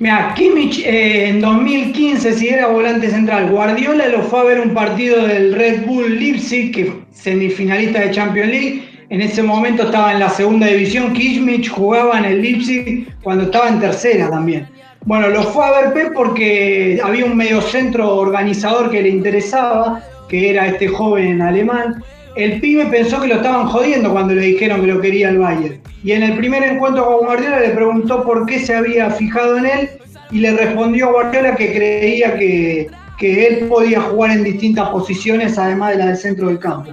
Mira, 0.00 0.32
Kimmich 0.34 0.78
eh, 0.78 1.28
en 1.28 1.42
2015, 1.42 2.32
si 2.32 2.48
era 2.48 2.68
volante 2.68 3.10
central, 3.10 3.50
Guardiola 3.50 4.08
lo 4.08 4.22
fue 4.22 4.40
a 4.40 4.44
ver 4.44 4.60
un 4.60 4.72
partido 4.72 5.26
del 5.26 5.54
Red 5.54 5.84
Bull 5.84 6.18
Leipzig, 6.18 6.72
que 6.72 7.02
semifinalista 7.10 8.00
de 8.00 8.10
Champions 8.10 8.48
League. 8.48 8.82
En 9.10 9.20
ese 9.20 9.42
momento 9.42 9.82
estaba 9.82 10.14
en 10.14 10.20
la 10.20 10.30
segunda 10.30 10.68
división. 10.68 11.12
Kimmich 11.12 11.68
jugaba 11.68 12.18
en 12.18 12.24
el 12.24 12.40
Leipzig 12.40 13.08
cuando 13.22 13.44
estaba 13.44 13.68
en 13.68 13.78
tercera 13.78 14.30
también. 14.30 14.66
Bueno, 15.04 15.28
lo 15.28 15.42
fue 15.42 15.66
a 15.66 15.82
ver 15.82 15.92
Pep 15.92 16.14
porque 16.14 16.98
había 17.04 17.26
un 17.26 17.36
mediocentro 17.36 18.16
organizador 18.16 18.90
que 18.90 19.02
le 19.02 19.10
interesaba, 19.10 20.02
que 20.30 20.48
era 20.48 20.66
este 20.66 20.88
joven 20.88 21.42
alemán. 21.42 22.02
El 22.36 22.60
pibe 22.60 22.86
pensó 22.86 23.20
que 23.20 23.28
lo 23.28 23.36
estaban 23.36 23.66
jodiendo 23.66 24.12
cuando 24.12 24.34
le 24.34 24.42
dijeron 24.42 24.80
que 24.80 24.86
lo 24.86 25.00
quería 25.00 25.30
el 25.30 25.38
Bayern 25.38 25.80
y 26.02 26.12
en 26.12 26.22
el 26.22 26.36
primer 26.36 26.62
encuentro 26.62 27.04
con 27.04 27.26
Guardiola 27.26 27.60
le 27.60 27.70
preguntó 27.70 28.22
por 28.22 28.46
qué 28.46 28.58
se 28.58 28.74
había 28.74 29.10
fijado 29.10 29.58
en 29.58 29.66
él 29.66 29.88
y 30.30 30.38
le 30.38 30.52
respondió 30.52 31.08
a 31.08 31.12
Guardiola 31.12 31.56
que 31.56 31.72
creía 31.72 32.36
que, 32.36 32.88
él 33.20 33.66
podía 33.68 34.00
jugar 34.00 34.30
en 34.30 34.44
distintas 34.44 34.88
posiciones 34.88 35.58
además 35.58 35.90
de 35.90 35.98
la 35.98 36.06
del 36.06 36.16
centro 36.16 36.48
del 36.48 36.58
campo. 36.58 36.92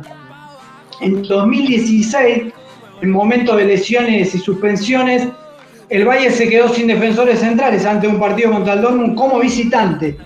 En 0.99 1.23
2016, 1.23 2.53
en 3.01 3.09
momento 3.09 3.55
de 3.55 3.63
lesiones 3.63 4.35
y 4.35 4.39
suspensiones, 4.39 5.25
el 5.87 6.05
Valle 6.05 6.29
se 6.31 6.49
quedó 6.49 6.67
sin 6.67 6.87
defensores 6.87 7.39
centrales 7.39 7.85
ante 7.85 8.09
un 8.09 8.19
partido 8.19 8.51
contra 8.51 8.73
el 8.73 8.81
Dortmund 8.81 9.15
como 9.15 9.39
visitante. 9.39 10.17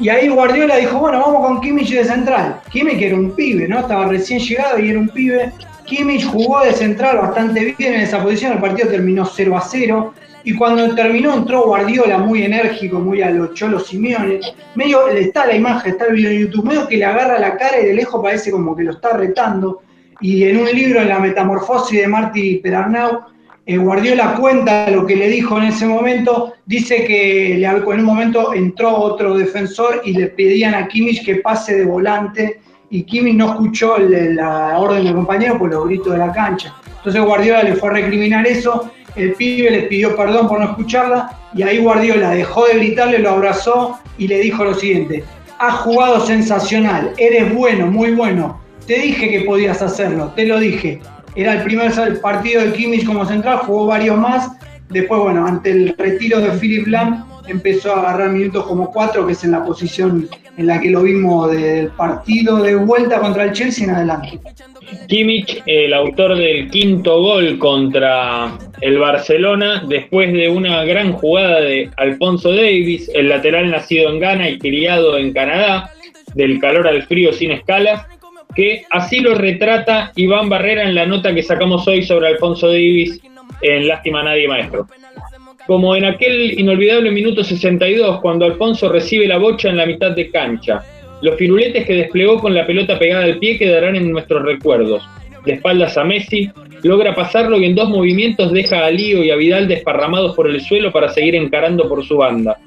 Y 0.00 0.08
ahí 0.08 0.28
Guardiola 0.28 0.76
dijo, 0.76 0.98
bueno, 0.98 1.20
vamos 1.20 1.46
con 1.46 1.60
Kimmich 1.60 1.92
de 1.92 2.04
central. 2.04 2.60
Kimmich 2.70 3.00
era 3.00 3.14
un 3.14 3.34
pibe, 3.34 3.68
¿no? 3.68 3.80
Estaba 3.80 4.08
recién 4.08 4.40
llegado 4.40 4.78
y 4.80 4.90
era 4.90 4.98
un 4.98 5.08
pibe. 5.08 5.52
Kimmich 5.84 6.26
jugó 6.26 6.62
de 6.62 6.72
central 6.72 7.18
bastante 7.18 7.74
bien 7.78 7.94
en 7.94 8.00
esa 8.00 8.22
posición, 8.22 8.54
el 8.54 8.58
partido 8.58 8.88
terminó 8.88 9.24
0 9.24 9.56
a 9.56 9.60
0. 9.60 10.14
Y 10.46 10.54
cuando 10.56 10.94
terminó 10.94 11.34
entró 11.34 11.64
Guardiola 11.64 12.18
muy 12.18 12.42
enérgico, 12.42 12.98
muy 12.98 13.22
a 13.22 13.30
los 13.30 13.54
Cholo 13.54 13.80
Simeone. 13.80 14.40
Medio, 14.74 15.08
está 15.08 15.46
la 15.46 15.54
imagen, 15.54 15.92
está 15.92 16.06
el 16.06 16.14
video 16.14 16.30
en 16.32 16.38
YouTube, 16.40 16.66
medio 16.66 16.86
que 16.86 16.98
le 16.98 17.04
agarra 17.04 17.38
la 17.38 17.56
cara 17.56 17.80
y 17.80 17.86
de 17.86 17.94
lejos 17.94 18.22
parece 18.22 18.50
como 18.50 18.76
que 18.76 18.82
lo 18.82 18.92
está 18.92 19.16
retando. 19.16 19.82
Y 20.20 20.44
en 20.44 20.58
un 20.58 20.66
libro, 20.66 21.00
en 21.00 21.08
la 21.08 21.18
metamorfosis 21.18 21.98
de 21.98 22.06
Marty 22.06 22.56
Perarnau, 22.56 23.20
eh, 23.66 23.78
Guardiola 23.78 24.34
cuenta 24.34 24.90
lo 24.90 25.06
que 25.06 25.16
le 25.16 25.28
dijo 25.28 25.56
en 25.56 25.64
ese 25.64 25.86
momento, 25.86 26.52
dice 26.66 27.04
que 27.04 27.54
en 27.64 27.80
un 27.80 28.04
momento 28.04 28.52
entró 28.52 28.94
otro 28.94 29.38
defensor 29.38 30.02
y 30.04 30.12
le 30.12 30.26
pedían 30.26 30.74
a 30.74 30.86
Kimmich 30.86 31.24
que 31.24 31.36
pase 31.36 31.76
de 31.76 31.86
volante 31.86 32.60
y 32.90 33.04
Kimi 33.04 33.32
no 33.32 33.52
escuchó 33.52 33.96
la 33.98 34.78
orden 34.78 35.04
del 35.04 35.14
compañero 35.14 35.58
por 35.58 35.70
los 35.70 35.86
gritos 35.86 36.12
de 36.12 36.18
la 36.18 36.32
cancha. 36.32 36.74
Entonces 36.98 37.22
Guardiola 37.22 37.62
le 37.62 37.74
fue 37.76 37.88
a 37.88 37.92
recriminar 37.92 38.46
eso, 38.46 38.90
el 39.16 39.32
pibe 39.32 39.70
le 39.70 39.82
pidió 39.82 40.14
perdón 40.14 40.46
por 40.46 40.58
no 40.60 40.66
escucharla 40.66 41.38
y 41.54 41.62
ahí 41.62 41.78
Guardiola 41.78 42.30
dejó 42.30 42.66
de 42.66 42.74
gritarle, 42.74 43.18
lo 43.18 43.30
abrazó 43.30 43.98
y 44.18 44.28
le 44.28 44.40
dijo 44.40 44.62
lo 44.62 44.74
siguiente, 44.74 45.24
has 45.58 45.74
jugado 45.76 46.20
sensacional, 46.26 47.12
eres 47.16 47.54
bueno, 47.54 47.86
muy 47.86 48.10
bueno, 48.10 48.60
te 48.86 48.98
dije 48.98 49.30
que 49.30 49.40
podías 49.40 49.80
hacerlo, 49.80 50.32
te 50.36 50.44
lo 50.44 50.58
dije. 50.58 51.00
Era 51.36 51.54
el 51.54 51.62
primer 51.64 51.92
partido 52.20 52.62
de 52.62 52.72
Kimmich 52.72 53.04
como 53.04 53.24
central, 53.26 53.58
jugó 53.58 53.86
varios 53.86 54.16
más, 54.16 54.50
después 54.88 55.20
bueno, 55.20 55.46
ante 55.46 55.70
el 55.70 55.94
retiro 55.96 56.40
de 56.40 56.50
Philip 56.50 56.86
Lam 56.86 57.24
empezó 57.48 57.94
a 57.94 58.00
agarrar 58.00 58.30
minutos 58.30 58.64
como 58.64 58.90
cuatro, 58.90 59.26
que 59.26 59.32
es 59.32 59.44
en 59.44 59.50
la 59.50 59.64
posición 59.64 60.28
en 60.56 60.66
la 60.66 60.80
que 60.80 60.90
lo 60.90 61.02
vimos 61.02 61.50
del 61.50 61.88
partido 61.88 62.62
de 62.62 62.76
vuelta 62.76 63.18
contra 63.18 63.44
el 63.44 63.52
Chelsea 63.52 63.84
en 63.84 63.90
adelante. 63.90 64.40
Kimmich, 65.08 65.62
el 65.66 65.92
autor 65.92 66.36
del 66.36 66.70
quinto 66.70 67.20
gol 67.20 67.58
contra 67.58 68.56
el 68.80 68.98
Barcelona, 68.98 69.84
después 69.88 70.32
de 70.32 70.48
una 70.48 70.84
gran 70.84 71.12
jugada 71.12 71.60
de 71.60 71.90
Alfonso 71.96 72.50
Davis, 72.50 73.10
el 73.14 73.28
lateral 73.28 73.70
nacido 73.70 74.10
en 74.10 74.20
Ghana 74.20 74.48
y 74.48 74.58
criado 74.58 75.18
en 75.18 75.32
Canadá, 75.32 75.90
del 76.34 76.60
calor 76.60 76.86
al 76.86 77.02
frío 77.04 77.32
sin 77.32 77.50
escalas, 77.50 78.06
que 78.54 78.84
así 78.90 79.20
lo 79.20 79.34
retrata 79.34 80.12
Iván 80.16 80.48
Barrera 80.48 80.82
en 80.82 80.94
la 80.94 81.06
nota 81.06 81.34
que 81.34 81.42
sacamos 81.42 81.86
hoy 81.88 82.02
sobre 82.02 82.28
Alfonso 82.28 82.68
Davis 82.68 83.20
en 83.62 83.88
Lástima 83.88 84.22
Nadie 84.22 84.48
Maestro 84.48 84.86
como 85.66 85.96
en 85.96 86.04
aquel 86.04 86.58
inolvidable 86.58 87.10
minuto 87.10 87.42
62 87.42 88.20
cuando 88.20 88.44
Alfonso 88.44 88.88
recibe 88.88 89.26
la 89.26 89.38
bocha 89.38 89.70
en 89.70 89.78
la 89.78 89.86
mitad 89.86 90.10
de 90.12 90.30
cancha. 90.30 90.82
Los 91.22 91.36
piruletes 91.36 91.86
que 91.86 91.94
desplegó 91.94 92.38
con 92.38 92.54
la 92.54 92.66
pelota 92.66 92.98
pegada 92.98 93.24
al 93.24 93.38
pie 93.38 93.58
quedarán 93.58 93.96
en 93.96 94.12
nuestros 94.12 94.42
recuerdos. 94.42 95.02
De 95.44 95.52
espaldas 95.52 95.96
a 95.96 96.04
Messi, 96.04 96.50
logra 96.82 97.14
pasarlo 97.14 97.58
y 97.58 97.64
en 97.64 97.74
dos 97.74 97.88
movimientos 97.88 98.52
deja 98.52 98.84
a 98.84 98.90
Lío 98.90 99.22
y 99.22 99.30
a 99.30 99.36
Vidal 99.36 99.68
desparramados 99.68 100.34
por 100.34 100.48
el 100.48 100.60
suelo 100.60 100.92
para 100.92 101.08
seguir 101.08 101.34
encarando 101.34 101.88
por 101.88 102.04
su 102.04 102.16
banda. 102.18 102.58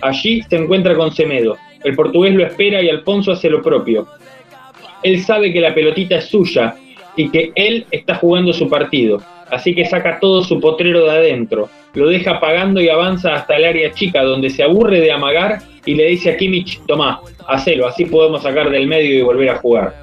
Allí 0.00 0.42
se 0.42 0.56
encuentra 0.56 0.96
con 0.96 1.12
Semedo. 1.12 1.56
El 1.84 1.94
portugués 1.94 2.34
lo 2.34 2.44
espera 2.44 2.82
y 2.82 2.88
Alfonso 2.88 3.32
hace 3.32 3.50
lo 3.50 3.62
propio. 3.62 4.08
Él 5.02 5.20
sabe 5.22 5.52
que 5.52 5.60
la 5.60 5.74
pelotita 5.74 6.16
es 6.16 6.26
suya 6.26 6.76
y 7.16 7.28
que 7.30 7.52
él 7.54 7.86
está 7.90 8.14
jugando 8.14 8.52
su 8.52 8.68
partido, 8.68 9.20
así 9.50 9.74
que 9.74 9.84
saca 9.84 10.18
todo 10.20 10.42
su 10.42 10.60
potrero 10.60 11.04
de 11.04 11.10
adentro, 11.10 11.68
lo 11.94 12.08
deja 12.08 12.40
pagando 12.40 12.80
y 12.80 12.88
avanza 12.88 13.34
hasta 13.34 13.56
el 13.56 13.64
área 13.64 13.92
chica, 13.92 14.22
donde 14.22 14.50
se 14.50 14.62
aburre 14.62 15.00
de 15.00 15.12
amagar 15.12 15.58
y 15.84 15.94
le 15.94 16.06
dice 16.06 16.30
a 16.30 16.36
Kimmich, 16.36 16.80
tomá, 16.86 17.20
hacelo, 17.48 17.86
así 17.86 18.06
podemos 18.06 18.42
sacar 18.42 18.70
del 18.70 18.86
medio 18.86 19.18
y 19.18 19.22
volver 19.22 19.50
a 19.50 19.56
jugar. 19.56 19.94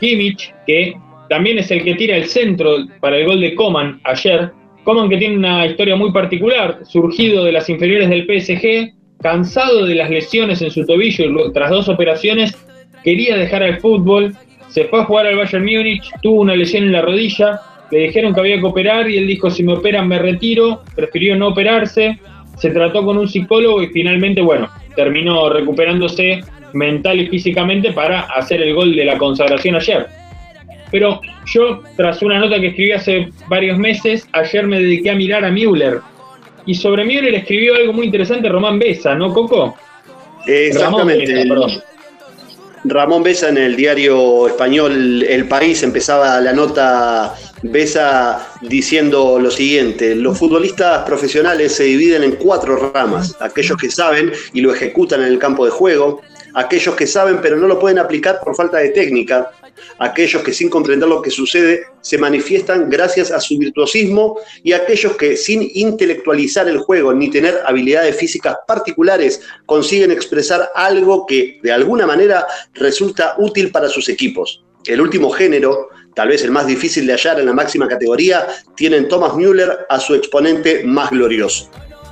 Kimmich, 0.00 0.52
que 0.66 0.94
también 1.28 1.58
es 1.58 1.70
el 1.70 1.84
que 1.84 1.94
tira 1.94 2.16
el 2.16 2.26
centro 2.26 2.76
para 3.00 3.16
el 3.16 3.26
gol 3.26 3.40
de 3.40 3.54
Coman 3.54 4.00
ayer, 4.04 4.50
Coman 4.84 5.08
que 5.08 5.18
tiene 5.18 5.36
una 5.36 5.66
historia 5.66 5.96
muy 5.96 6.12
particular, 6.12 6.80
surgido 6.84 7.44
de 7.44 7.52
las 7.52 7.68
inferiores 7.68 8.08
del 8.08 8.24
PSG, 8.24 8.92
cansado 9.22 9.84
de 9.84 9.94
las 9.94 10.10
lesiones 10.10 10.62
en 10.62 10.70
su 10.70 10.84
tobillo 10.86 11.52
tras 11.52 11.70
dos 11.70 11.88
operaciones, 11.88 12.56
quería 13.04 13.36
dejar 13.36 13.62
el 13.62 13.78
fútbol, 13.78 14.34
se 14.68 14.84
fue 14.84 15.00
a 15.00 15.04
jugar 15.04 15.26
al 15.26 15.36
Bayern 15.36 15.64
Múnich, 15.64 16.10
tuvo 16.22 16.40
una 16.40 16.54
lesión 16.54 16.84
en 16.84 16.92
la 16.92 17.02
rodilla, 17.02 17.60
le 17.90 17.98
dijeron 17.98 18.32
que 18.32 18.40
había 18.40 18.60
que 18.60 18.66
operar 18.66 19.10
y 19.10 19.18
él 19.18 19.26
dijo, 19.26 19.50
si 19.50 19.62
me 19.62 19.72
operan 19.72 20.06
me 20.06 20.18
retiro, 20.18 20.82
prefirió 20.94 21.36
no 21.36 21.48
operarse, 21.48 22.18
se 22.56 22.70
trató 22.70 23.04
con 23.04 23.18
un 23.18 23.28
psicólogo 23.28 23.82
y 23.82 23.88
finalmente, 23.88 24.40
bueno, 24.40 24.68
terminó 24.94 25.48
recuperándose 25.48 26.40
mental 26.72 27.20
y 27.20 27.26
físicamente 27.26 27.92
para 27.92 28.20
hacer 28.20 28.62
el 28.62 28.74
gol 28.74 28.94
de 28.94 29.04
la 29.04 29.18
consagración 29.18 29.74
ayer. 29.74 30.06
Pero 30.90 31.20
yo, 31.46 31.82
tras 31.96 32.22
una 32.22 32.38
nota 32.38 32.60
que 32.60 32.68
escribí 32.68 32.92
hace 32.92 33.28
varios 33.48 33.78
meses, 33.78 34.28
ayer 34.32 34.66
me 34.66 34.80
dediqué 34.80 35.10
a 35.10 35.14
mirar 35.14 35.44
a 35.44 35.50
Müller. 35.50 36.00
Y 36.66 36.74
sobre 36.74 37.04
Müller 37.04 37.34
escribió 37.34 37.74
algo 37.74 37.92
muy 37.92 38.06
interesante 38.06 38.48
Román 38.48 38.78
Besa, 38.78 39.14
¿no, 39.14 39.32
Coco? 39.32 39.74
Exactamente. 40.46 41.44
Ramón 42.84 43.22
Besa 43.22 43.48
en 43.48 43.58
el 43.58 43.76
diario 43.76 44.48
español 44.48 45.22
El 45.22 45.46
País 45.48 45.82
empezaba 45.82 46.40
la 46.40 46.52
nota 46.52 47.34
Besa 47.62 48.48
diciendo 48.62 49.38
lo 49.38 49.50
siguiente, 49.50 50.14
los 50.14 50.38
futbolistas 50.38 51.04
profesionales 51.04 51.74
se 51.74 51.84
dividen 51.84 52.22
en 52.22 52.32
cuatro 52.36 52.90
ramas, 52.94 53.36
aquellos 53.40 53.76
que 53.76 53.90
saben 53.90 54.32
y 54.54 54.62
lo 54.62 54.72
ejecutan 54.72 55.20
en 55.20 55.26
el 55.26 55.38
campo 55.38 55.66
de 55.66 55.70
juego, 55.70 56.22
aquellos 56.54 56.94
que 56.94 57.06
saben 57.06 57.40
pero 57.42 57.56
no 57.56 57.66
lo 57.66 57.78
pueden 57.78 57.98
aplicar 57.98 58.40
por 58.42 58.56
falta 58.56 58.78
de 58.78 58.88
técnica, 58.90 59.50
aquellos 59.98 60.42
que 60.42 60.52
sin 60.52 60.68
comprender 60.68 61.08
lo 61.08 61.22
que 61.22 61.30
sucede 61.30 61.84
se 62.00 62.18
manifiestan 62.18 62.88
gracias 62.88 63.30
a 63.30 63.40
su 63.40 63.58
virtuosismo 63.58 64.38
y 64.62 64.72
aquellos 64.72 65.16
que 65.16 65.36
sin 65.36 65.70
intelectualizar 65.74 66.68
el 66.68 66.78
juego 66.78 67.12
ni 67.12 67.30
tener 67.30 67.60
habilidades 67.66 68.16
físicas 68.16 68.56
particulares 68.66 69.40
consiguen 69.66 70.10
expresar 70.10 70.70
algo 70.74 71.26
que 71.26 71.58
de 71.62 71.72
alguna 71.72 72.06
manera 72.06 72.46
resulta 72.74 73.34
útil 73.38 73.70
para 73.70 73.88
sus 73.88 74.08
equipos. 74.08 74.64
El 74.86 75.00
último 75.00 75.30
género, 75.30 75.88
tal 76.14 76.28
vez 76.28 76.42
el 76.42 76.50
más 76.50 76.66
difícil 76.66 77.06
de 77.06 77.12
hallar 77.12 77.38
en 77.38 77.46
la 77.46 77.52
máxima 77.52 77.86
categoría, 77.86 78.46
tiene 78.76 78.96
en 78.96 79.08
Thomas 79.08 79.36
Müller 79.36 79.86
a 79.88 80.00
su 80.00 80.14
exponente 80.14 80.82
más 80.84 81.10
glorioso. 81.10 81.70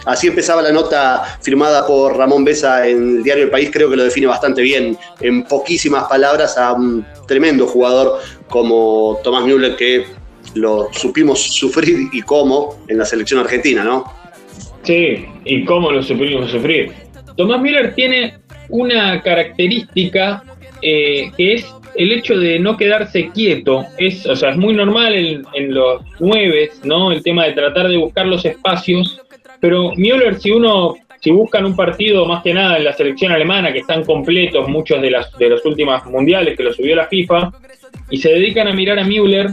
Así 0.09 0.27
empezaba 0.27 0.63
la 0.63 0.73
nota 0.73 1.37
firmada 1.43 1.87
por 1.87 2.17
Ramón 2.17 2.43
Besa 2.43 2.89
en 2.89 3.19
el 3.19 3.23
diario 3.23 3.45
El 3.45 3.51
País, 3.51 3.69
creo 3.71 3.91
que 3.91 3.97
lo 3.97 4.05
define 4.05 4.27
bastante 4.27 4.63
bien, 4.63 4.97
en 5.21 5.45
poquísimas 5.45 6.05
palabras, 6.05 6.57
a 6.57 6.73
un 6.73 7.05
tremendo 7.27 7.67
jugador 7.67 8.19
como 8.49 9.21
Tomás 9.23 9.45
Müller, 9.45 9.77
que 9.77 10.07
lo 10.55 10.89
supimos 10.93 11.43
sufrir 11.43 12.09
y 12.11 12.23
cómo 12.23 12.79
en 12.89 12.97
la 12.97 13.05
selección 13.05 13.41
argentina, 13.41 13.85
¿no? 13.85 14.11
Sí, 14.83 15.27
y 15.45 15.67
cómo 15.67 15.93
lo 15.93 16.03
supimos 16.03 16.51
sufrir. 16.51 16.91
Tomás 17.37 17.61
Müller 17.61 17.95
tiene 17.95 18.39
una 18.71 19.21
característica 19.21 20.43
eh, 20.81 21.31
que 21.37 21.53
es 21.57 21.67
el 21.97 22.13
hecho 22.13 22.35
de 22.39 22.59
no 22.59 22.79
quedarse 22.79 23.29
quieto. 23.35 23.85
Es, 23.99 24.25
o 24.25 24.35
sea, 24.35 24.53
es 24.53 24.57
muy 24.57 24.73
normal 24.73 25.15
en, 25.15 25.75
los 25.75 26.01
nueve, 26.19 26.71
¿no? 26.83 27.13
El 27.13 27.23
tema 27.23 27.45
de 27.45 27.53
tratar 27.53 27.89
de 27.89 27.99
buscar 27.99 28.25
los 28.25 28.47
espacios 28.47 29.21
pero 29.61 29.93
Müller, 29.97 30.39
si 30.39 30.51
uno, 30.51 30.97
si 31.21 31.31
buscan 31.31 31.65
un 31.65 31.77
partido 31.77 32.25
más 32.27 32.43
que 32.43 32.55
nada 32.55 32.77
en 32.77 32.85
la 32.85 32.93
selección 32.93 33.33
alemana, 33.33 33.73
que 33.73 33.81
están 33.81 34.05
completos 34.05 34.69
muchos 34.69 35.01
de, 35.03 35.11
las, 35.11 35.33
de 35.39 35.49
los 35.49 35.65
últimos 35.65 36.05
mundiales 36.07 36.57
que 36.57 36.63
lo 36.63 36.73
subió 36.73 36.97
la 36.97 37.07
FIFA, 37.07 37.53
y 38.11 38.19
se 38.19 38.31
dedican 38.31 38.69
a 38.69 38.73
mirar 38.73 38.99
a 38.99 39.05
Müller, 39.05 39.51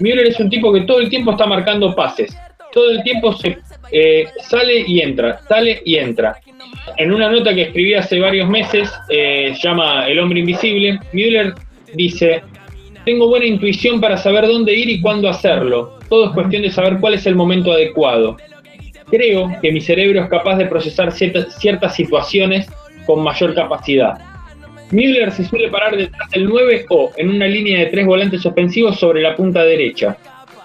Müller 0.00 0.28
es 0.28 0.38
un 0.38 0.48
tipo 0.48 0.72
que 0.72 0.82
todo 0.82 1.00
el 1.00 1.08
tiempo 1.08 1.32
está 1.32 1.46
marcando 1.46 1.94
pases. 1.94 2.36
Todo 2.72 2.90
el 2.90 3.02
tiempo 3.02 3.32
se 3.32 3.58
eh, 3.90 4.26
sale 4.42 4.84
y 4.86 5.00
entra, 5.00 5.40
sale 5.48 5.82
y 5.84 5.96
entra. 5.96 6.36
En 6.96 7.12
una 7.12 7.30
nota 7.30 7.54
que 7.54 7.62
escribí 7.62 7.94
hace 7.94 8.20
varios 8.20 8.48
meses, 8.48 8.92
eh, 9.08 9.54
llama 9.60 10.06
El 10.06 10.18
hombre 10.18 10.40
invisible, 10.40 11.00
Müller 11.12 11.54
dice, 11.94 12.42
tengo 13.04 13.28
buena 13.28 13.46
intuición 13.46 14.00
para 14.00 14.16
saber 14.16 14.46
dónde 14.46 14.74
ir 14.74 14.88
y 14.88 15.00
cuándo 15.00 15.28
hacerlo. 15.28 15.98
Todo 16.08 16.26
es 16.26 16.30
cuestión 16.32 16.62
de 16.62 16.70
saber 16.70 16.98
cuál 17.00 17.14
es 17.14 17.26
el 17.26 17.34
momento 17.34 17.72
adecuado 17.72 18.36
creo 19.10 19.50
que 19.60 19.72
mi 19.72 19.80
cerebro 19.80 20.22
es 20.22 20.28
capaz 20.28 20.56
de 20.56 20.66
procesar 20.66 21.12
ciertas, 21.12 21.94
situaciones 21.94 22.66
con 23.06 23.22
mayor 23.22 23.54
capacidad. 23.54 24.18
Müller 24.90 25.30
se 25.32 25.44
suele 25.44 25.68
parar 25.68 25.96
detrás 25.96 26.30
del 26.30 26.46
9 26.46 26.86
o 26.90 27.10
en 27.16 27.28
una 27.28 27.46
línea 27.46 27.80
de 27.80 27.86
tres 27.86 28.06
volantes 28.06 28.44
ofensivos 28.46 28.98
sobre 28.98 29.20
la 29.20 29.36
punta 29.36 29.62
derecha. 29.62 30.16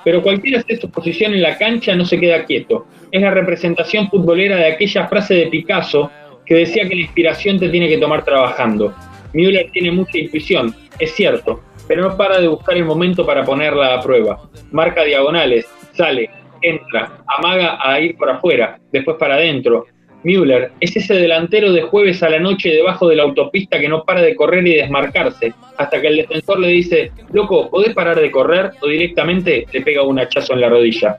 Pero 0.04 0.22
cualquiera 0.22 0.62
sea 0.62 0.80
su 0.80 0.90
posición 0.90 1.34
en 1.34 1.42
la 1.42 1.58
cancha 1.58 1.96
no 1.96 2.06
se 2.06 2.20
queda 2.20 2.46
quieto. 2.46 2.88
Es 3.12 3.22
la 3.22 3.32
representación 3.32 4.10
futbolera 4.10 4.58
de 4.58 4.68
aquella 4.68 5.08
frase 5.08 5.34
de 5.34 5.48
Picasso 5.48 6.10
que 6.46 6.56
decía 6.56 6.88
que 6.88 6.96
la 6.96 7.02
inspiración 7.02 7.60
te 7.60 7.70
tiene 7.70 7.88
que 7.88 7.98
tomar 7.98 8.24
trabajando. 8.24 8.94
Müller 9.34 9.70
tiene 9.72 9.92
mucha 9.92 10.18
intuición, 10.18 10.76
es 11.00 11.14
cierto, 11.14 11.62
pero 11.88 12.04
no 12.04 12.18
para 12.18 12.40
de 12.40 12.48
buscar 12.48 12.78
el 12.78 12.86
momento 12.86 13.26
para 13.26 13.44
ponerla 13.44 13.96
a 13.96 14.02
prueba. 14.02 14.42
Marca 14.72 15.04
diagonales, 15.04 15.66
sale, 15.94 16.30
entra, 16.63 17.24
amaga 17.27 17.77
a 17.82 18.00
ir 18.00 18.15
por 18.15 18.29
afuera, 18.29 18.79
después 18.91 19.17
para 19.17 19.36
adentro. 19.36 19.86
Müller 20.24 20.72
es 20.79 20.96
ese 20.96 21.15
delantero 21.15 21.74
de 21.74 21.82
jueves 21.82 22.24
a 22.24 22.29
la 22.29 22.39
noche 22.39 22.70
debajo 22.70 23.10
de 23.10 23.17
la 23.17 23.24
autopista 23.24 23.79
que 23.79 23.89
no 23.89 24.03
para 24.03 24.22
de 24.22 24.36
correr 24.36 24.65
y 24.65 24.75
desmarcarse, 24.75 25.53
hasta 25.77 26.01
que 26.01 26.08
el 26.08 26.17
defensor 26.17 26.60
le 26.60 26.70
dice, 26.70 27.12
loco, 27.32 27.70
¿podés 27.70 27.93
parar 27.93 28.20
de 28.20 28.32
correr? 28.32 28.72
O 28.82 28.88
directamente 28.88 29.67
le 29.72 29.82
pega 29.82 30.01
un 30.03 30.20
hachazo 30.20 30.53
en 30.53 30.62
la 30.62 30.70
rodilla. 30.70 31.17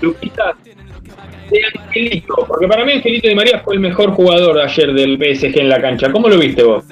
Luquita 0.00 0.54
de 1.50 1.60
Angelito, 1.80 2.44
porque 2.46 2.68
para 2.68 2.84
mí 2.84 2.92
Angelito 2.92 3.28
de 3.28 3.34
María 3.34 3.60
fue 3.60 3.74
el 3.74 3.80
mejor 3.80 4.12
jugador 4.12 4.60
ayer 4.60 4.92
del 4.92 5.16
PSG 5.18 5.58
en 5.58 5.68
la 5.68 5.80
cancha. 5.80 6.12
¿Cómo 6.12 6.28
lo 6.28 6.38
viste 6.38 6.62
vos? 6.62 6.84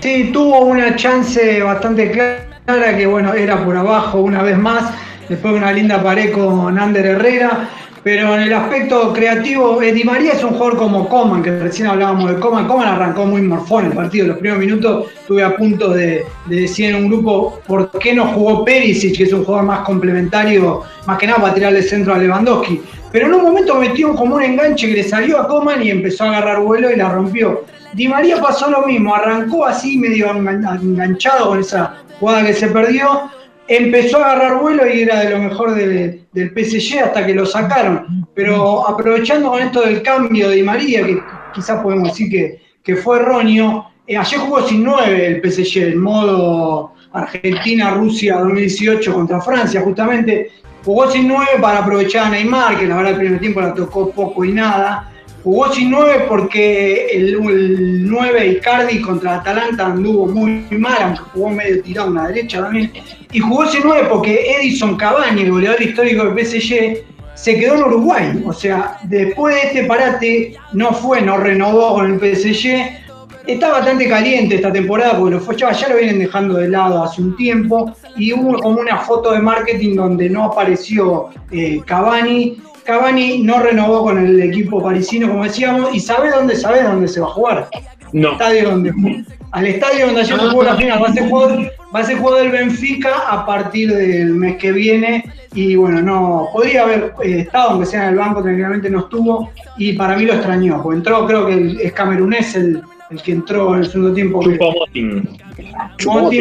Sí, 0.00 0.30
tuvo 0.32 0.60
una 0.60 0.94
chance 0.96 1.62
bastante 1.62 2.10
clara 2.10 2.96
que, 2.96 3.06
bueno, 3.06 3.34
era 3.34 3.64
por 3.64 3.76
abajo 3.76 4.20
una 4.20 4.42
vez 4.42 4.56
más 4.56 4.94
después 5.28 5.54
una 5.54 5.72
linda 5.72 6.02
pared 6.02 6.32
con 6.32 6.78
Ander 6.78 7.06
Herrera. 7.06 7.68
Pero 8.04 8.34
en 8.36 8.42
el 8.42 8.52
aspecto 8.52 9.12
creativo, 9.12 9.80
Di 9.80 10.04
María 10.04 10.32
es 10.32 10.44
un 10.44 10.50
jugador 10.50 10.78
como 10.78 11.08
Coman, 11.08 11.42
que 11.42 11.50
recién 11.58 11.88
hablábamos 11.88 12.30
de 12.30 12.40
Coman. 12.40 12.66
Coman 12.66 12.88
arrancó 12.88 13.26
muy 13.26 13.42
morfón 13.42 13.86
el 13.86 13.92
partido. 13.92 14.28
Los 14.28 14.38
primeros 14.38 14.60
minutos 14.60 15.06
estuve 15.12 15.42
a 15.42 15.56
punto 15.56 15.90
de, 15.90 16.24
decir 16.46 16.90
en 16.90 16.94
un 16.96 17.08
grupo 17.08 17.60
por 17.66 17.90
qué 17.98 18.14
no 18.14 18.26
jugó 18.28 18.64
Perisic, 18.64 19.16
que 19.16 19.24
es 19.24 19.32
un 19.32 19.44
jugador 19.44 19.66
más 19.66 19.80
complementario, 19.80 20.84
más 21.06 21.18
que 21.18 21.26
nada 21.26 21.42
para 21.42 21.54
tirarle 21.54 21.82
centro 21.82 22.14
a 22.14 22.18
Lewandowski. 22.18 22.80
Pero 23.10 23.26
en 23.26 23.34
un 23.34 23.42
momento 23.42 23.74
metió 23.74 24.14
como 24.14 24.36
un 24.36 24.42
enganche 24.42 24.86
que 24.86 24.94
le 24.94 25.04
salió 25.04 25.38
a 25.40 25.48
Coman 25.48 25.82
y 25.82 25.90
empezó 25.90 26.24
a 26.24 26.28
agarrar 26.28 26.60
vuelo 26.60 26.90
y 26.90 26.96
la 26.96 27.08
rompió. 27.08 27.64
Di 27.94 28.06
María 28.06 28.40
pasó 28.40 28.70
lo 28.70 28.86
mismo, 28.86 29.14
arrancó 29.14 29.66
así 29.66 29.98
medio 29.98 30.30
enganchado 30.30 31.48
con 31.48 31.60
esa 31.60 31.96
jugada 32.20 32.46
que 32.46 32.52
se 32.52 32.68
perdió 32.68 33.30
empezó 33.68 34.18
a 34.18 34.32
agarrar 34.32 34.60
vuelo 34.60 34.88
y 34.88 35.02
era 35.02 35.20
de 35.20 35.30
lo 35.30 35.38
mejor 35.38 35.74
del 35.74 36.26
PSG 36.32 36.98
hasta 37.04 37.26
que 37.26 37.34
lo 37.34 37.46
sacaron. 37.46 38.26
Pero 38.34 38.88
aprovechando 38.88 39.50
con 39.50 39.62
esto 39.62 39.82
del 39.82 40.02
cambio 40.02 40.48
de 40.48 40.56
Di 40.56 40.62
María, 40.62 41.04
que 41.04 41.20
quizás 41.54 41.80
podemos 41.82 42.08
decir 42.08 42.30
que, 42.30 42.60
que 42.82 42.96
fue 42.96 43.18
erróneo, 43.18 43.86
eh, 44.06 44.16
ayer 44.16 44.40
jugó 44.40 44.66
sin 44.66 44.82
nueve 44.82 45.26
el 45.26 45.52
PSG, 45.52 45.82
en 45.82 46.00
modo 46.00 46.94
Argentina-Rusia 47.12 48.38
2018 48.38 49.12
contra 49.12 49.40
Francia, 49.40 49.82
justamente. 49.82 50.50
Jugó 50.84 51.10
sin 51.10 51.28
nueve 51.28 51.50
para 51.60 51.80
aprovechar 51.80 52.26
a 52.26 52.30
Neymar, 52.30 52.78
que 52.78 52.86
la 52.86 52.96
verdad 52.96 53.12
el 53.12 53.18
primer 53.18 53.40
tiempo 53.40 53.60
la 53.60 53.74
tocó 53.74 54.10
poco 54.10 54.44
y 54.44 54.52
nada. 54.52 55.12
Jugó 55.44 55.72
sin 55.72 55.90
9 55.90 56.24
porque 56.28 57.06
el, 57.12 57.34
el 57.34 58.10
9 58.10 58.46
Icardi 58.48 59.00
contra 59.00 59.36
Atalanta 59.36 59.86
anduvo 59.86 60.26
muy, 60.26 60.64
mal, 60.72 60.98
aunque 61.00 61.22
jugó 61.32 61.50
medio 61.50 61.82
tirado 61.82 62.10
a 62.10 62.14
la 62.14 62.28
derecha 62.28 62.62
también. 62.62 62.92
Y 63.32 63.38
jugó 63.40 63.66
sin 63.66 63.82
9 63.84 64.08
porque 64.10 64.56
Edison 64.56 64.96
Cavani, 64.96 65.42
el 65.42 65.52
goleador 65.52 65.80
histórico 65.80 66.24
del 66.24 66.44
PSG, 66.44 67.04
se 67.34 67.56
quedó 67.56 67.76
en 67.76 67.82
Uruguay. 67.84 68.42
O 68.44 68.52
sea, 68.52 68.98
después 69.04 69.54
de 69.54 69.60
este 69.68 69.84
parate 69.84 70.56
no 70.72 70.92
fue, 70.92 71.22
no 71.22 71.36
renovó 71.38 71.94
con 71.94 72.12
el 72.12 72.18
PSG. 72.18 73.06
Está 73.46 73.70
bastante 73.70 74.08
caliente 74.08 74.56
esta 74.56 74.72
temporada 74.72 75.18
porque 75.18 75.36
lo 75.36 75.40
fue, 75.40 75.56
ya, 75.56 75.70
lo 75.88 75.96
vienen 75.96 76.18
dejando 76.18 76.54
de 76.54 76.68
lado 76.68 77.02
hace 77.02 77.22
un 77.22 77.34
tiempo 77.36 77.94
y 78.16 78.34
hubo 78.34 78.58
como 78.58 78.80
una 78.80 78.98
foto 78.98 79.32
de 79.32 79.38
marketing 79.38 79.96
donde 79.96 80.28
no 80.28 80.44
apareció 80.44 81.30
eh, 81.50 81.80
Cavani 81.86 82.60
Cavani 82.88 83.42
no 83.42 83.60
renovó 83.60 84.02
con 84.02 84.16
el 84.16 84.42
equipo 84.42 84.82
parisino, 84.82 85.28
como 85.28 85.44
decíamos, 85.44 85.94
y 85.94 86.00
¿sabe 86.00 86.30
dónde, 86.30 86.56
sabe 86.56 86.82
dónde 86.82 87.06
se 87.06 87.20
va 87.20 87.26
a 87.26 87.30
jugar? 87.30 87.68
No. 88.12 88.28
Al 88.28 88.32
estadio 88.32 88.70
donde, 88.70 89.24
al 89.50 89.66
estadio 89.66 90.06
donde 90.06 90.20
ayer 90.22 90.40
se 90.40 90.46
jugó 90.48 90.62
la 90.62 90.74
final. 90.74 91.02
Va 91.02 91.08
a, 91.08 91.12
ser 91.12 91.28
jugador, 91.28 91.70
va 91.94 92.00
a 92.00 92.04
ser 92.04 92.16
jugador 92.16 92.42
del 92.44 92.52
Benfica 92.52 93.10
a 93.28 93.44
partir 93.44 93.94
del 93.94 94.32
mes 94.32 94.56
que 94.56 94.72
viene. 94.72 95.22
Y 95.52 95.76
bueno, 95.76 96.00
no 96.00 96.48
podría 96.50 96.84
haber 96.84 97.12
eh, 97.22 97.40
estado, 97.40 97.72
aunque 97.72 97.84
sea 97.84 98.04
en 98.04 98.08
el 98.08 98.16
banco, 98.16 98.42
tranquilamente 98.42 98.88
no 98.88 99.00
estuvo. 99.00 99.50
Y 99.76 99.92
para 99.92 100.16
mí 100.16 100.24
lo 100.24 100.32
extrañó, 100.32 100.82
porque 100.82 100.96
entró, 100.96 101.26
creo 101.26 101.46
que 101.46 101.76
es 101.82 101.92
camerunés 101.92 102.54
el, 102.54 102.80
el 103.10 103.20
que 103.20 103.32
entró 103.32 103.74
en 103.74 103.80
el 103.80 103.90
segundo 103.90 104.14
tiempo. 104.14 104.42
Chupomotin. 104.42 105.28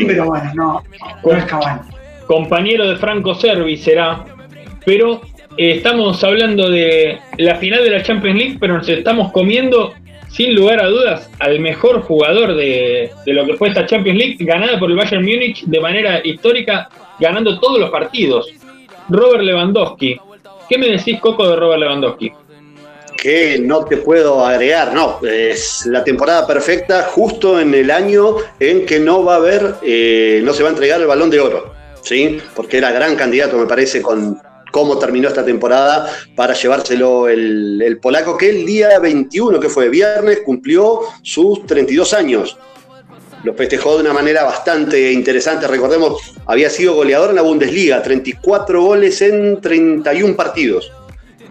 pero 0.08 0.28
bueno, 0.28 0.52
no, 0.56 0.84
no 1.26 1.32
es 1.34 1.44
Cavani. 1.44 1.82
Compañero 2.26 2.88
de 2.88 2.96
Franco 2.96 3.36
Servi 3.36 3.76
será, 3.76 4.24
pero 4.86 5.20
estamos 5.58 6.24
hablando 6.24 6.70
de 6.70 7.20
la 7.38 7.56
final 7.56 7.84
de 7.84 7.90
la 7.90 8.04
Champions 8.04 8.38
League, 8.38 8.58
pero 8.60 8.78
nos 8.78 8.88
estamos 8.88 9.32
comiendo, 9.32 9.94
sin 10.30 10.56
lugar 10.56 10.82
a 10.82 10.88
dudas, 10.88 11.30
al 11.40 11.60
mejor 11.60 12.02
jugador 12.02 12.56
de, 12.56 13.12
lo 13.26 13.46
que 13.46 13.56
fue 13.56 13.70
esta 13.70 13.86
Champions 13.86 14.18
League, 14.18 14.38
ganada 14.40 14.80
por 14.80 14.90
el 14.90 14.98
Bayern 14.98 15.24
Múnich 15.24 15.64
de 15.66 15.80
manera 15.80 16.22
histórica, 16.24 16.90
ganando 17.20 17.60
todos 17.60 17.80
los 17.80 17.90
partidos. 17.90 18.48
Robert 19.10 19.44
Lewandowski. 19.44 20.20
¿Qué 20.70 20.78
me 20.78 20.90
decís, 20.90 21.20
Coco, 21.20 21.48
de 21.48 21.56
Robert 21.56 21.82
Lewandowski? 21.82 22.32
que 23.18 23.58
no 23.60 23.84
te 23.84 23.98
puedo 23.98 24.46
agregar, 24.46 24.94
no, 24.94 25.20
es 25.26 25.88
la 25.88 26.04
temporada 26.04 26.46
perfecta 26.46 27.02
justo 27.04 27.60
en 27.60 27.74
el 27.74 27.90
año 27.90 28.36
en 28.60 28.86
que 28.86 29.00
no 29.00 29.24
va 29.24 29.34
a 29.34 29.38
haber, 29.38 29.76
eh, 29.82 30.40
no 30.44 30.54
se 30.54 30.62
va 30.62 30.70
a 30.70 30.74
entregar 30.74 31.02
el 31.02 31.08
balón 31.08 31.32
de 31.32 31.40
oro, 31.40 31.74
¿sí? 32.04 32.40
Porque 32.56 32.78
era 32.78 32.92
gran 32.92 33.16
candidato, 33.16 33.58
me 33.58 33.66
parece, 33.66 34.04
con, 34.04 34.40
cómo 34.72 34.98
terminó 34.98 35.28
esta 35.28 35.46
temporada 35.46 36.12
para 36.36 36.54
llevárselo 36.54 37.28
el, 37.28 38.00
polaco, 38.02 38.38
que 38.38 38.50
el 38.50 38.66
día 38.66 39.00
21, 39.00 39.60
que 39.60 39.70
fue 39.70 39.90
viernes, 39.90 40.42
cumplió 40.46 41.02
sus 41.22 41.66
32 41.66 42.14
años. 42.14 42.58
Lo 43.44 43.54
festejó 43.54 43.96
de 43.96 44.02
una 44.02 44.14
manera 44.14 44.44
bastante 44.44 45.12
interesante. 45.12 45.68
Recordemos, 45.68 46.34
había 46.46 46.70
sido 46.70 46.96
goleador 46.96 47.30
en 47.30 47.36
la 47.36 47.44
Bundesliga, 47.44 48.02
34 48.02 48.82
goles 48.82 49.22
en 49.22 49.62
31 49.62 50.36
partidos. 50.36 50.92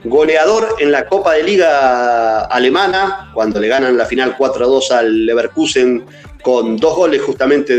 goleador 0.05 0.77
en 0.79 0.93
la 0.93 1.07
Copa 1.07 1.35
de 1.35 1.43
Liga 1.43 2.45
alemana, 2.45 3.31
cuando 3.35 3.59
le 3.59 3.69
ganan 3.69 3.97
la 3.97 4.07
final 4.07 4.37
4-2 4.37 4.91
al 4.91 5.27
Leverkusen 5.27 6.05
con 6.43 6.77
dos 6.77 6.95
goles 6.95 7.23
justamente 7.23 7.77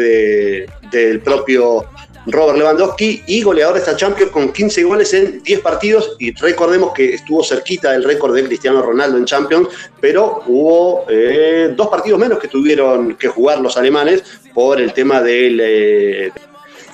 del 0.92 1.22
propio 1.22 1.86
Robert 2.28 2.58
Lewandowski 2.58 3.24
y 3.26 3.42
goleador 3.42 3.76
de 3.76 3.80
esta 3.80 3.96
Champions 3.96 4.32
con 4.32 4.52
15 4.52 4.84
goles 4.84 5.14
en 5.14 5.42
10 5.44 5.60
partidos 5.62 6.16
y 6.20 6.32
recordemos 6.34 6.94
que 6.94 7.16
estuvo 7.16 7.44
cerquita 7.44 7.92
del 7.92 8.04
récord 8.04 8.36
de 8.36 8.44
Cristiano 8.44 8.82
Ronaldo 8.82 9.18
en 9.18 9.26
Champions, 9.26 9.70
pero 10.00 10.44
hubo 10.46 11.06
eh, 11.10 11.74
dos 11.76 11.88
partidos 11.88 12.20
menos 12.20 12.40
que 12.40 12.48
tuvieron 12.48 13.16
que 13.16 13.28
jugar 13.28 13.60
los 13.60 13.78
alemanes 13.78 14.24
por 14.54 14.80
el 14.82 14.94
tema. 14.94 15.22
Eh, 15.26 16.32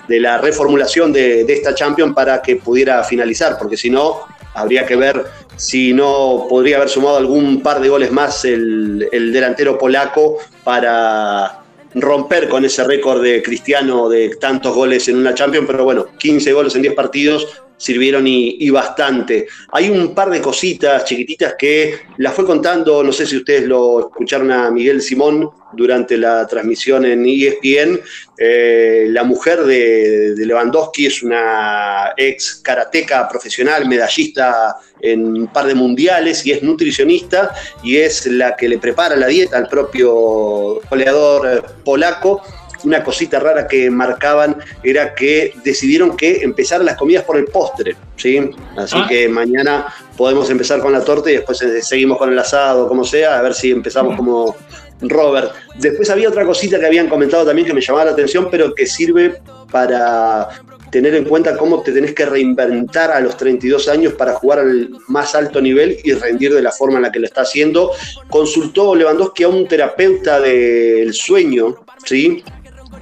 de 0.08 0.19
la 0.19 0.38
reformulación 0.38 1.13
de, 1.13 1.41
esta 1.41 1.74
Champions 1.74 2.13
para 2.13 2.41
que 2.41 2.58
pudiera 2.58 3.04
finalizar, 3.04 3.58
porque 3.58 3.78
si 3.78 3.89
no, 3.89 4.22
habría 4.54 4.86
que 4.86 4.96
ver 4.96 5.26
si 5.56 5.93
no 5.93 6.46
podría 6.50 6.78
haber 6.78 6.89
sumado 6.89 7.17
algún 7.17 7.62
par 7.62 7.80
de 7.80 7.89
goles 7.89 8.12
más 8.12 8.43
el, 8.46 9.10
delantero 9.12 9.78
polaco 9.78 10.38
para 10.63 11.62
romper 11.95 12.49
con 12.49 12.65
ese 12.65 12.84
récord 12.84 13.21
de 13.21 13.41
Cristiano 13.41 14.10
de 14.10 14.36
tantos 14.38 14.75
goles 14.75 15.08
en 15.08 15.17
una 15.17 15.34
Champions, 15.34 15.67
pero 15.67 15.84
bueno, 15.84 16.08
15 16.17 16.53
goles 16.53 16.75
en 16.75 16.82
10 16.82 16.93
partidos 16.93 17.63
sirvieron 17.84 18.26
y, 18.26 18.69
bastante. 18.69 19.48
Hay 19.74 19.89
un 19.89 20.15
par 20.15 20.30
de 20.30 20.39
cositas 20.39 21.04
chiquititas 21.04 21.56
que 21.60 22.00
las 22.17 22.34
fue 22.34 22.46
contando, 22.46 23.04
no 23.04 23.12
sé 23.12 23.26
si 23.26 23.36
ustedes 23.36 23.67
lo 23.67 24.00
escucharon 24.00 24.52
a 24.52 24.72
Miguel 24.72 25.02
Simón 25.02 25.50
durante 25.74 26.17
la 26.17 26.48
transmisión 26.48 27.04
en 27.04 27.26
ESPN. 27.26 28.00
Eh, 28.38 29.08
la 29.10 29.26
mujer 29.26 29.63
de, 29.65 30.34
Lewandowski 30.38 31.08
es 31.08 31.24
una 31.24 32.13
ex 32.15 32.56
karateca 32.63 33.28
profesional, 33.28 33.86
medallista 33.86 34.78
en 35.02 35.26
un 35.26 35.48
par 35.48 35.67
de 35.67 35.76
mundiales 35.76 36.46
y 36.46 36.52
es 36.54 36.63
nutricionista 36.63 37.54
y 37.84 37.98
es 37.98 38.26
la 38.28 38.56
que 38.56 38.69
le 38.69 38.78
prepara 38.78 39.17
la 39.17 39.28
dieta 39.28 39.58
al 39.58 39.67
propio 39.67 40.80
goleador 40.89 41.65
polaco 41.84 42.41
una 42.84 43.04
cosita 43.04 43.39
rara 43.39 43.67
que 43.67 43.89
marcaban 43.89 44.58
era 44.84 45.13
que 45.13 45.54
decidieron 45.63 46.15
que 46.15 46.43
empezar 46.43 46.84
las 46.84 46.98
comidas 46.98 47.24
por 47.24 47.38
el 47.38 47.46
postre, 47.46 47.96
¿sí? 48.15 48.52
Así 48.78 48.96
ah. 48.98 49.06
que 49.08 49.28
mañana 49.30 49.88
podemos 50.17 50.50
empezar 50.50 50.80
con 50.80 50.93
la 50.93 51.04
torta 51.04 51.32
y 51.32 51.36
después 51.36 51.62
eh, 51.62 51.82
seguimos 51.82 52.17
con 52.17 52.32
el 52.32 52.39
asado, 52.39 52.88
como 52.88 53.04
sea, 53.04 53.39
a 53.39 53.41
ver 53.41 53.54
si 53.54 53.72
empezamos 53.72 54.15
como 54.15 54.56
Robert. 55.02 55.54
Después 55.80 56.10
había 56.10 56.30
otra 56.30 56.46
cosita 56.46 56.80
que 56.80 56.86
habían 56.86 57.10
comentado 57.10 57.46
también 57.46 57.67
que 57.67 57.74
me 57.74 57.82
llamaba 57.82 58.06
la 58.06 58.12
atención, 58.12 58.48
pero 58.50 58.74
que 58.74 58.86
sirve 58.86 59.41
para 59.72 60.50
tener 60.93 61.15
en 61.15 61.26
cuenta 61.26 61.58
cómo 61.58 61.82
te 61.82 61.91
tenés 61.91 62.13
que 62.13 62.24
reinventar 62.24 63.10
a 63.10 63.19
los 63.19 63.36
32 63.36 63.89
años 63.89 64.13
para 64.13 64.34
jugar 64.36 64.60
al 64.60 64.91
más 65.08 65.34
alto 65.34 65.60
nivel 65.60 65.98
y 66.04 66.13
rendir 66.13 66.54
de 66.54 66.62
la 66.62 66.72
forma 66.72 66.98
en 66.98 67.04
la 67.04 67.12
que 67.12 67.17
lo 67.17 67.26
está 67.26 67.41
haciendo. 67.41 67.91
Consultó 68.30 68.93
Lewandowski 68.93 69.41
a 69.41 69.48
un 69.48 69.67
terapeuta 69.67 70.39
del 70.39 71.12
sueño, 71.15 71.78
¿sí? 72.06 72.43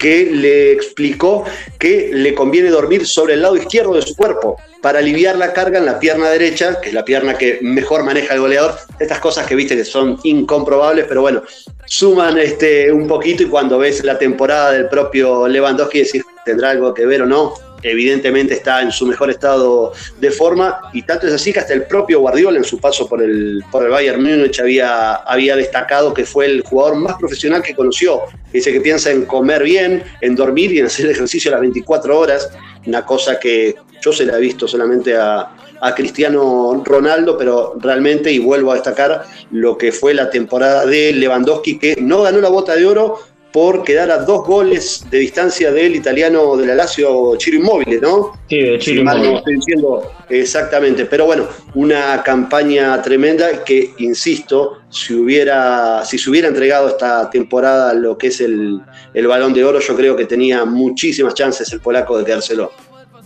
Que 0.01 0.25
le 0.25 0.71
explicó 0.71 1.45
que 1.77 2.09
le 2.11 2.33
conviene 2.33 2.71
dormir 2.71 3.05
sobre 3.05 3.35
el 3.35 3.43
lado 3.43 3.55
izquierdo 3.55 3.93
de 3.93 4.01
su 4.01 4.15
cuerpo 4.15 4.57
para 4.81 4.97
aliviar 4.97 5.37
la 5.37 5.53
carga 5.53 5.77
en 5.77 5.85
la 5.85 5.99
pierna 5.99 6.27
derecha, 6.31 6.81
que 6.81 6.89
es 6.89 6.95
la 6.95 7.05
pierna 7.05 7.37
que 7.37 7.59
mejor 7.61 8.03
maneja 8.03 8.33
el 8.33 8.39
goleador. 8.39 8.73
Estas 8.99 9.19
cosas 9.19 9.45
que 9.45 9.53
viste 9.53 9.75
que 9.75 9.85
son 9.85 10.19
incomprobables, 10.23 11.05
pero 11.07 11.21
bueno, 11.21 11.43
suman 11.85 12.39
este, 12.39 12.91
un 12.91 13.07
poquito 13.07 13.43
y 13.43 13.45
cuando 13.45 13.77
ves 13.77 14.03
la 14.03 14.17
temporada 14.17 14.71
del 14.71 14.89
propio 14.89 15.47
Lewandowski 15.47 15.99
decís, 15.99 16.23
¿tendrá 16.45 16.71
algo 16.71 16.95
que 16.95 17.05
ver 17.05 17.21
o 17.21 17.27
no? 17.27 17.53
Evidentemente 17.83 18.53
está 18.53 18.81
en 18.81 18.91
su 18.91 19.05
mejor 19.05 19.29
estado 19.29 19.93
de 20.19 20.31
forma 20.31 20.81
y 20.93 21.03
tanto 21.03 21.27
es 21.27 21.33
así 21.33 21.53
que 21.53 21.59
hasta 21.59 21.73
el 21.73 21.85
propio 21.85 22.19
Guardiola 22.19 22.57
en 22.57 22.63
su 22.63 22.79
paso 22.79 23.07
por 23.07 23.21
el, 23.21 23.63
por 23.71 23.83
el 23.83 23.89
Bayern 23.89 24.21
Múnich 24.21 24.59
había, 24.59 25.15
había 25.15 25.55
destacado 25.55 26.13
que 26.13 26.25
fue 26.25 26.45
el 26.45 26.61
jugador 26.61 26.95
más 26.95 27.15
profesional 27.17 27.61
que 27.61 27.75
conoció. 27.75 28.21
Dice 28.51 28.71
que 28.71 28.81
piensa 28.81 29.11
en 29.11 29.25
comer 29.25 29.63
bien, 29.63 30.03
en 30.21 30.35
dormir 30.35 30.71
y 30.73 30.79
en 30.79 30.85
hacer 30.85 31.09
ejercicio 31.09 31.49
a 31.51 31.53
las 31.53 31.61
24 31.61 32.17
horas, 32.17 32.49
una 32.85 33.05
cosa 33.05 33.39
que 33.39 33.75
yo 34.01 34.11
se 34.11 34.25
la 34.25 34.37
he 34.37 34.41
visto 34.41 34.67
solamente 34.67 35.15
a, 35.15 35.55
a 35.81 35.95
Cristiano 35.95 36.81
Ronaldo, 36.85 37.37
pero 37.37 37.75
realmente, 37.79 38.31
y 38.31 38.39
vuelvo 38.39 38.71
a 38.71 38.75
destacar 38.75 39.25
lo 39.51 39.77
que 39.77 39.91
fue 39.91 40.13
la 40.13 40.29
temporada 40.29 40.85
de 40.85 41.11
Lewandowski, 41.11 41.79
que 41.79 41.97
no 41.99 42.21
ganó 42.21 42.39
la 42.39 42.49
bota 42.49 42.75
de 42.75 42.85
oro, 42.85 43.19
por 43.51 43.83
quedar 43.83 44.09
a 44.11 44.19
dos 44.19 44.45
goles 44.45 45.05
de 45.09 45.19
distancia 45.19 45.71
del 45.71 45.95
italiano 45.95 46.55
de 46.55 46.67
la 46.67 46.75
Lazio 46.75 47.35
Chiro 47.37 47.57
Immobile, 47.57 47.99
¿no? 48.01 48.31
Sí, 48.47 48.59
de 48.59 48.79
Chiro 48.79 49.01
Immobile. 49.01 49.35
estoy 49.35 49.55
diciendo 49.55 50.11
exactamente, 50.29 51.05
pero 51.05 51.25
bueno, 51.25 51.47
una 51.75 52.23
campaña 52.23 53.01
tremenda 53.01 53.63
que, 53.63 53.91
insisto, 53.97 54.79
si, 54.89 55.13
hubiera, 55.13 56.03
si 56.05 56.17
se 56.17 56.29
hubiera 56.29 56.47
entregado 56.47 56.89
esta 56.89 57.29
temporada 57.29 57.93
lo 57.93 58.17
que 58.17 58.27
es 58.27 58.39
el, 58.41 58.79
el 59.13 59.27
balón 59.27 59.53
de 59.53 59.63
oro, 59.65 59.79
yo 59.79 59.95
creo 59.95 60.15
que 60.15 60.25
tenía 60.25 60.63
muchísimas 60.65 61.33
chances 61.33 61.71
el 61.73 61.81
polaco 61.81 62.17
de 62.17 62.25
quedárselo. 62.25 62.71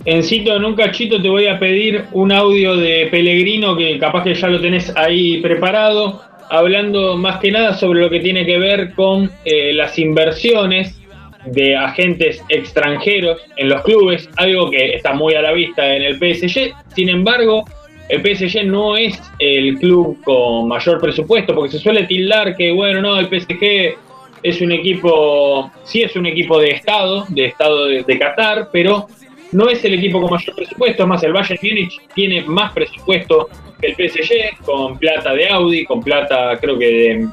Encito, 0.04 0.56
en 0.56 0.66
un 0.66 0.76
cachito 0.76 1.22
te 1.22 1.30
voy 1.30 1.48
a 1.48 1.58
pedir 1.58 2.06
un 2.12 2.32
audio 2.32 2.76
de 2.76 3.08
Pellegrino 3.10 3.78
que 3.78 3.98
capaz 3.98 4.24
que 4.24 4.36
ya 4.36 4.48
lo 4.50 4.60
tenés 4.60 4.92
ahí 4.96 5.42
preparado 5.42 6.22
hablando 6.50 7.18
más 7.18 7.40
que 7.40 7.52
nada 7.52 7.74
sobre 7.74 8.02
lo 8.02 8.10
que 8.10 8.20
tiene 8.20 8.46
que 8.46 8.58
ver 8.58 8.94
con 8.94 9.32
eh, 9.46 9.74
las 9.74 9.98
inversiones 9.98 11.00
de 11.46 11.76
agentes 11.76 12.44
extranjeros 12.50 13.40
en 13.58 13.70
los 13.70 13.84
clubes, 13.84 14.30
algo 14.38 14.70
que 14.70 14.96
está 14.96 15.14
muy 15.14 15.36
a 15.36 15.42
la 15.42 15.52
vista 15.52 15.96
en 15.96 16.04
el 16.04 16.16
PSG. 16.16 16.74
Sin 16.96 17.10
embargo, 17.10 17.66
el 18.10 18.22
PSG 18.22 18.66
no 18.66 18.98
es 18.98 19.20
el 19.40 19.78
club 19.80 20.22
con 20.24 20.68
mayor 20.68 21.00
presupuesto, 21.00 21.56
porque 21.56 21.72
se 21.72 21.80
suele 21.80 22.04
tildar 22.04 22.56
que, 22.56 22.72
bueno, 22.72 23.02
no, 23.02 23.20
el 23.20 23.28
PSG 23.28 23.96
es 24.44 24.62
un 24.62 24.72
equipo, 24.72 25.72
sí 25.84 26.04
es 26.04 26.16
un 26.16 26.26
equipo 26.28 26.60
de 26.60 26.72
Estado, 26.72 27.26
de 27.30 27.46
Estado 27.46 27.88
de, 27.88 28.20
Qatar, 28.20 28.70
pero 28.72 29.08
no 29.52 29.70
es 29.70 29.84
el 29.86 29.96
equipo 29.96 30.22
con 30.22 30.32
mayor 30.32 30.56
presupuesto, 30.56 31.04
es 31.04 31.10
más, 31.10 31.24
el 31.24 31.34
Bayern 31.34 31.60
Múnich 31.64 32.00
tiene 32.14 32.42
más 32.44 32.72
presupuesto 32.74 33.50
el 33.86 33.96
PSG, 33.96 34.64
con 34.64 34.98
plata 34.98 35.34
de 35.34 35.48
Audi, 35.50 35.86
con 35.86 36.02
plata 36.02 36.58
creo 36.60 36.78
que 36.78 37.26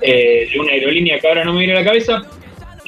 eh, 0.00 0.48
de, 0.50 0.60
una 0.60 0.72
aerolínea 0.72 1.18
que 1.18 1.28
ahora 1.28 1.44
no 1.44 1.52
me 1.52 1.60
viene 1.60 1.74
a 1.74 1.80
la 1.80 1.84
cabeza. 1.84 2.22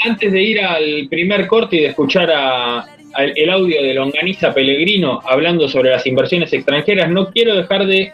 Antes 0.05 0.33
de 0.33 0.43
ir 0.43 0.61
al 0.61 1.07
primer 1.09 1.47
corte 1.47 1.77
y 1.77 1.81
de 1.81 1.87
escuchar 1.89 2.31
a, 2.35 2.85
el 3.17 3.51
audio 3.51 3.83
de 3.83 3.93
Longaniza 3.93 4.55
Pellegrino 4.55 5.21
hablando 5.25 5.69
sobre 5.69 5.91
las 5.91 6.07
inversiones 6.07 6.53
extranjeras, 6.53 7.11
no 7.11 7.31
quiero 7.31 7.55
dejar 7.55 7.87
de 7.87 8.11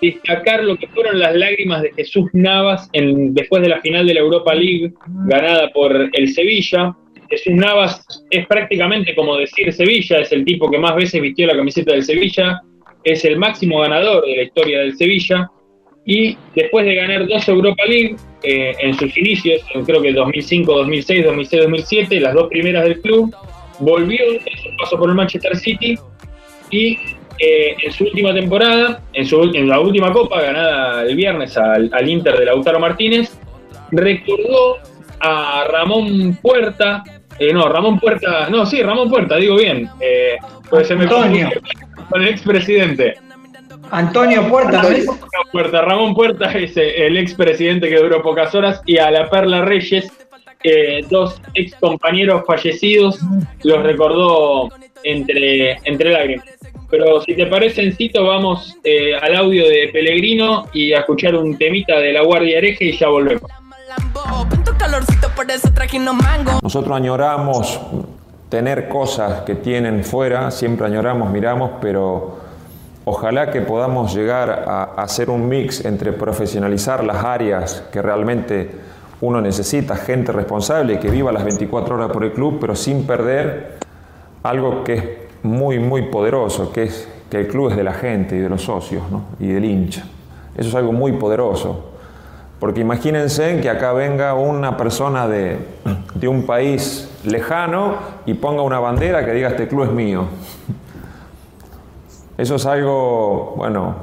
destacar 0.00 0.64
lo 0.64 0.76
que 0.76 0.88
fueron 0.88 1.18
las 1.18 1.34
lágrimas 1.34 1.82
de 1.82 1.92
Jesús 1.92 2.30
Navas 2.32 2.90
después 2.92 3.62
de 3.62 3.68
la 3.68 3.80
final 3.80 4.06
de 4.06 4.14
la 4.14 4.20
Europa 4.20 4.54
League 4.54 4.92
ganada 5.26 5.70
por 5.70 6.10
el 6.12 6.28
Sevilla. 6.32 6.96
Jesús 7.28 7.52
Navas 7.52 8.24
es 8.30 8.46
prácticamente 8.46 9.14
como 9.14 9.36
decir 9.36 9.72
Sevilla, 9.72 10.18
es 10.18 10.32
el 10.32 10.44
tipo 10.44 10.70
que 10.70 10.78
más 10.78 10.96
veces 10.96 11.20
vistió 11.20 11.46
la 11.46 11.56
camiseta 11.56 11.92
del 11.92 12.02
Sevilla, 12.02 12.62
es 13.04 13.24
el 13.24 13.38
máximo 13.38 13.80
ganador 13.80 14.24
de 14.24 14.36
la 14.36 14.42
historia 14.42 14.80
del 14.80 14.96
Sevilla. 14.96 15.50
Y 16.04 16.36
después 16.56 16.84
de 16.84 16.96
ganar 16.96 17.28
dos 17.28 17.48
Europa 17.48 17.84
League 17.86 18.16
eh, 18.42 18.74
en 18.80 18.94
sus 18.94 19.16
inicios, 19.16 19.62
creo 19.86 20.02
que 20.02 20.12
2005, 20.12 20.76
2006, 20.78 21.24
2006, 21.24 21.62
2007, 21.62 22.20
las 22.20 22.34
dos 22.34 22.48
primeras 22.48 22.84
del 22.84 23.00
club, 23.00 23.34
volvió 23.78 24.20
en 24.32 24.58
su 24.58 24.76
paso 24.78 24.98
por 24.98 25.08
el 25.08 25.14
Manchester 25.14 25.56
City 25.56 25.96
y 26.70 26.98
eh, 27.38 27.76
en 27.82 27.92
su 27.92 28.04
última 28.04 28.34
temporada, 28.34 29.02
en, 29.12 29.26
su, 29.26 29.42
en 29.42 29.68
la 29.68 29.80
última 29.80 30.12
copa 30.12 30.42
ganada 30.42 31.02
el 31.02 31.14
viernes 31.14 31.56
al, 31.56 31.88
al 31.92 32.08
Inter 32.08 32.36
de 32.36 32.46
Lautaro 32.46 32.80
Martínez, 32.80 33.38
recordó 33.92 34.78
a 35.20 35.64
Ramón 35.70 36.36
Puerta, 36.42 37.04
eh, 37.38 37.52
no, 37.52 37.68
Ramón 37.68 37.98
Puerta, 37.98 38.48
no, 38.50 38.66
sí, 38.66 38.82
Ramón 38.82 39.10
Puerta, 39.10 39.36
digo 39.36 39.56
bien. 39.56 39.88
Eh, 40.00 40.36
pues 40.68 40.88
se 40.88 40.94
me 40.94 41.04
Antonio. 41.04 41.50
Con 42.08 42.22
el 42.22 42.28
expresidente. 42.28 43.14
Antonio 43.90 44.48
Puerta, 44.48 44.82
Puerta. 45.50 45.82
Ramón 45.82 46.14
Puerta 46.14 46.50
es 46.52 46.76
eh, 46.76 47.06
el 47.06 47.16
expresidente 47.18 47.88
que 47.88 47.96
duró 47.96 48.22
pocas 48.22 48.54
horas 48.54 48.80
y 48.86 48.98
a 48.98 49.10
la 49.10 49.28
Perla 49.28 49.64
Reyes, 49.64 50.10
dos 51.10 51.40
ex 51.54 51.74
compañeros 51.76 52.44
fallecidos, 52.46 53.18
los 53.64 53.82
recordó 53.82 54.68
entre, 55.02 55.72
entre 55.84 56.12
lágrimas. 56.12 56.46
Pero 56.88 57.20
si 57.22 57.34
te 57.34 57.46
parece, 57.46 57.82
Encito, 57.82 58.24
vamos 58.24 58.76
al 59.20 59.34
audio 59.34 59.68
de 59.68 59.90
Pellegrino 59.92 60.68
y 60.72 60.92
a 60.92 61.00
escuchar 61.00 61.34
un 61.34 61.58
temita 61.58 61.98
de 61.98 62.12
la 62.12 62.22
Guardia 62.22 62.58
Hereje 62.58 62.84
y 62.84 62.96
ya 62.96 63.08
volvemos. 63.08 63.50
Nosotros 66.62 66.96
añoramos 66.96 67.80
tener 68.48 68.88
cosas 68.88 69.42
que 69.42 69.54
tienen 69.54 70.04
fuera, 70.04 70.50
siempre 70.50 70.86
añoramos, 70.86 71.30
miramos, 71.30 71.70
pero 71.80 72.36
ojalá 73.04 73.50
que 73.50 73.62
podamos 73.62 74.14
llegar 74.14 74.64
a 74.68 74.84
hacer 75.02 75.30
un 75.30 75.48
mix 75.48 75.84
entre 75.84 76.12
profesionalizar 76.12 77.02
las 77.02 77.24
áreas 77.24 77.82
que 77.90 78.02
realmente 78.02 78.70
uno 79.22 79.40
necesita, 79.40 79.96
gente 79.96 80.32
responsable 80.32 80.98
que 80.98 81.08
viva 81.08 81.32
las 81.32 81.44
24 81.44 81.94
horas 81.94 82.10
por 82.10 82.24
el 82.24 82.32
club, 82.32 82.58
pero 82.60 82.74
sin 82.74 83.06
perder 83.06 83.78
algo 84.42 84.84
que 84.84 84.94
es 84.94 85.04
muy, 85.42 85.78
muy 85.78 86.02
poderoso, 86.02 86.72
que 86.72 86.82
es 86.82 87.08
que 87.30 87.40
el 87.40 87.48
club 87.48 87.70
es 87.70 87.76
de 87.76 87.84
la 87.84 87.94
gente 87.94 88.36
y 88.36 88.40
de 88.40 88.48
los 88.48 88.62
socios 88.62 89.02
y 89.40 89.46
del 89.46 89.64
hincha. 89.64 90.04
Eso 90.56 90.68
es 90.68 90.74
algo 90.74 90.92
muy 90.92 91.12
poderoso. 91.12 91.91
Porque 92.62 92.80
imagínense 92.80 93.60
que 93.60 93.68
acá 93.68 93.92
venga 93.92 94.34
una 94.34 94.76
persona 94.76 95.26
de, 95.26 95.58
de 96.14 96.28
un 96.28 96.46
país 96.46 97.10
lejano 97.24 97.96
y 98.24 98.34
ponga 98.34 98.62
una 98.62 98.78
bandera 98.78 99.24
que 99.24 99.32
diga 99.32 99.48
este 99.48 99.66
club 99.66 99.82
es 99.82 99.90
mío. 99.90 100.26
Eso 102.38 102.54
es 102.54 102.64
algo, 102.64 103.54
bueno, 103.56 103.96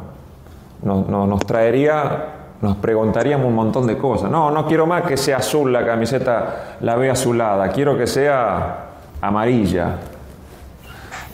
nos, 0.83 1.07
nos 1.07 1.39
traería, 1.45 2.25
nos 2.59 2.75
preguntaríamos 2.75 3.47
un 3.47 3.55
montón 3.55 3.87
de 3.87 3.97
cosas. 3.97 4.29
No, 4.29 4.51
no 4.51 4.67
quiero 4.67 4.85
más 4.85 5.03
que 5.03 5.15
sea 5.15 5.37
azul 5.37 5.71
la 5.71 5.85
camiseta, 5.85 6.75
la 6.81 6.97
ve 6.97 7.09
azulada, 7.09 7.69
quiero 7.69 7.97
que 7.97 8.07
sea 8.07 8.87
amarilla. 9.21 9.99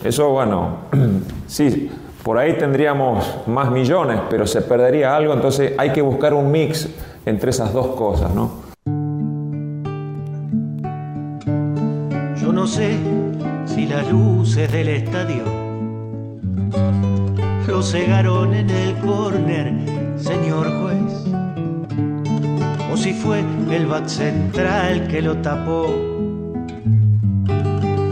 Eso, 0.04 0.28
bueno, 0.28 0.76
sí, 1.48 1.90
por 2.22 2.38
ahí 2.38 2.52
tendríamos 2.52 3.48
más 3.48 3.72
millones, 3.72 4.20
pero 4.30 4.46
se 4.46 4.62
perdería 4.62 5.16
algo, 5.16 5.32
entonces 5.32 5.72
hay 5.76 5.90
que 5.90 6.02
buscar 6.02 6.32
un 6.32 6.52
mix 6.52 6.88
entre 7.26 7.50
esas 7.50 7.72
dos 7.72 7.88
cosas, 7.88 8.32
¿no? 8.34 8.50
Yo 12.40 12.52
no 12.52 12.66
sé 12.66 12.96
si 13.66 13.86
las 13.86 14.10
luces 14.10 14.70
del 14.70 14.88
estadio 14.88 15.42
lo 17.66 17.82
cegaron 17.82 18.54
en 18.54 18.70
el 18.70 18.94
córner, 19.00 19.74
señor 20.16 20.66
juez, 20.80 21.24
o 22.92 22.96
si 22.96 23.12
fue 23.12 23.44
el 23.70 23.86
back 23.86 24.06
central 24.06 25.08
que 25.08 25.20
lo 25.20 25.36
tapó 25.38 25.88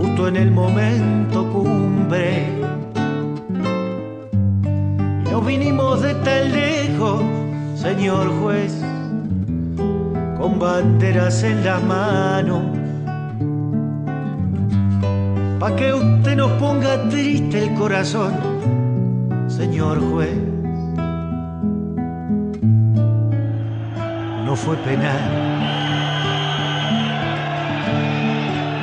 justo 0.00 0.28
en 0.28 0.36
el 0.36 0.50
momento 0.50 1.48
cumbre. 1.50 2.48
Nos 5.30 5.46
vinimos 5.46 6.02
de 6.02 6.14
tan 6.14 6.52
lejos, 6.52 7.22
señor 7.76 8.28
juez, 8.40 8.83
con 10.44 10.58
banderas 10.58 11.42
en 11.42 11.64
la 11.64 11.80
mano. 11.80 12.56
Pa' 15.58 15.74
que 15.74 15.90
usted 15.94 16.36
nos 16.36 16.52
ponga 16.60 17.08
triste 17.08 17.64
el 17.64 17.72
corazón, 17.72 18.34
señor 19.48 20.00
juez. 20.10 20.36
No 24.44 24.54
fue 24.54 24.76
penal. 24.88 25.22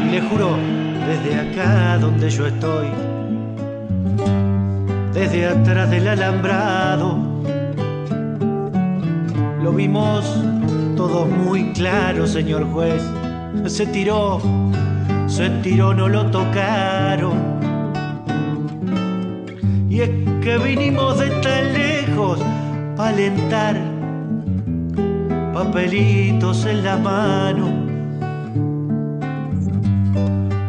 Y 0.03 0.05
le 0.13 0.21
juro 0.21 0.57
desde 1.09 1.31
acá 1.45 1.99
donde 1.99 2.27
yo 2.31 2.47
estoy, 2.47 2.87
desde 5.13 5.45
atrás 5.45 5.91
del 5.91 6.07
alambrado, 6.07 7.19
lo 9.61 9.71
vimos 9.73 10.50
todos 11.01 11.27
muy 11.27 11.73
claro, 11.73 12.27
señor 12.27 12.63
juez. 12.71 13.01
Se 13.65 13.87
tiró, 13.87 14.39
se 15.25 15.49
tiró, 15.63 15.95
no 15.95 16.07
lo 16.07 16.29
tocaron. 16.29 17.37
Y 19.89 20.01
es 20.01 20.09
que 20.43 20.59
vinimos 20.59 21.17
de 21.17 21.29
tan 21.41 21.73
lejos 21.73 22.39
para 22.95 23.09
alentar 23.09 23.75
papelitos 25.55 26.65
en 26.67 26.83
la 26.83 26.97
mano 26.97 27.65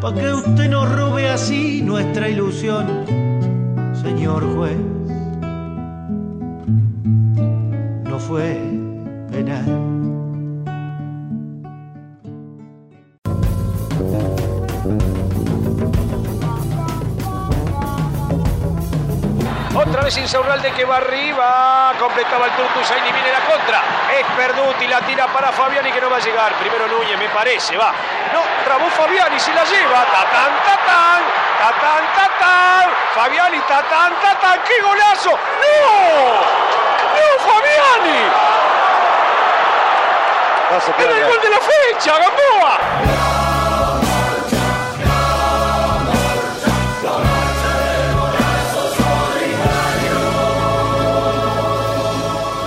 pa' 0.00 0.14
que 0.14 0.32
usted 0.32 0.68
nos 0.70 0.90
robe 0.96 1.28
así 1.28 1.82
nuestra 1.82 2.28
ilusión, 2.28 2.86
señor 4.02 4.42
juez. 4.56 4.81
Otra 20.02 20.10
vez 20.10 20.18
Insaurralde 20.18 20.72
que 20.72 20.84
va 20.84 20.96
arriba. 20.96 21.94
Completaba 21.96 22.46
el 22.46 22.52
Turco 22.54 22.80
Usain 22.80 23.06
y 23.06 23.12
viene 23.12 23.30
la 23.30 23.38
contra. 23.46 23.80
Es 24.18 24.26
Perduti, 24.36 24.88
la 24.88 25.00
tira 25.02 25.28
para 25.28 25.52
Fabiani 25.52 25.92
que 25.92 26.00
no 26.00 26.10
va 26.10 26.16
a 26.16 26.18
llegar. 26.18 26.52
Primero 26.54 26.88
Núñez, 26.88 27.16
me 27.16 27.28
parece, 27.28 27.76
va. 27.76 27.92
No, 28.32 28.40
trabó 28.64 28.90
Fabiani, 28.90 29.38
se 29.38 29.54
la 29.54 29.62
lleva. 29.62 30.04
Tatán, 30.06 30.50
tatán. 30.66 31.22
Tatán, 31.56 32.02
tatán. 32.16 32.90
Fabiani, 33.14 33.60
tatán, 33.60 34.12
tatán. 34.20 34.60
¡Qué 34.66 34.82
golazo! 34.82 35.30
¡No! 35.30 36.34
¡No, 37.14 37.38
Fabiani! 37.46 38.26
¡Era 40.98 41.16
el 41.16 41.24
gol 41.28 41.40
de 41.42 41.48
la 41.48 41.60
fecha, 41.60 42.18
Gamboa! 42.18 43.31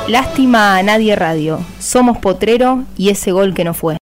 Lástima 0.08 0.78
a 0.78 0.84
Nadie 0.84 1.16
Radio. 1.16 1.60
Somos 1.80 2.20
Potrero 2.20 2.84
y 2.96 3.10
ese 3.10 3.32
gol 3.32 3.56
que 3.56 3.64
no 3.64 3.74
fue. 3.74 3.98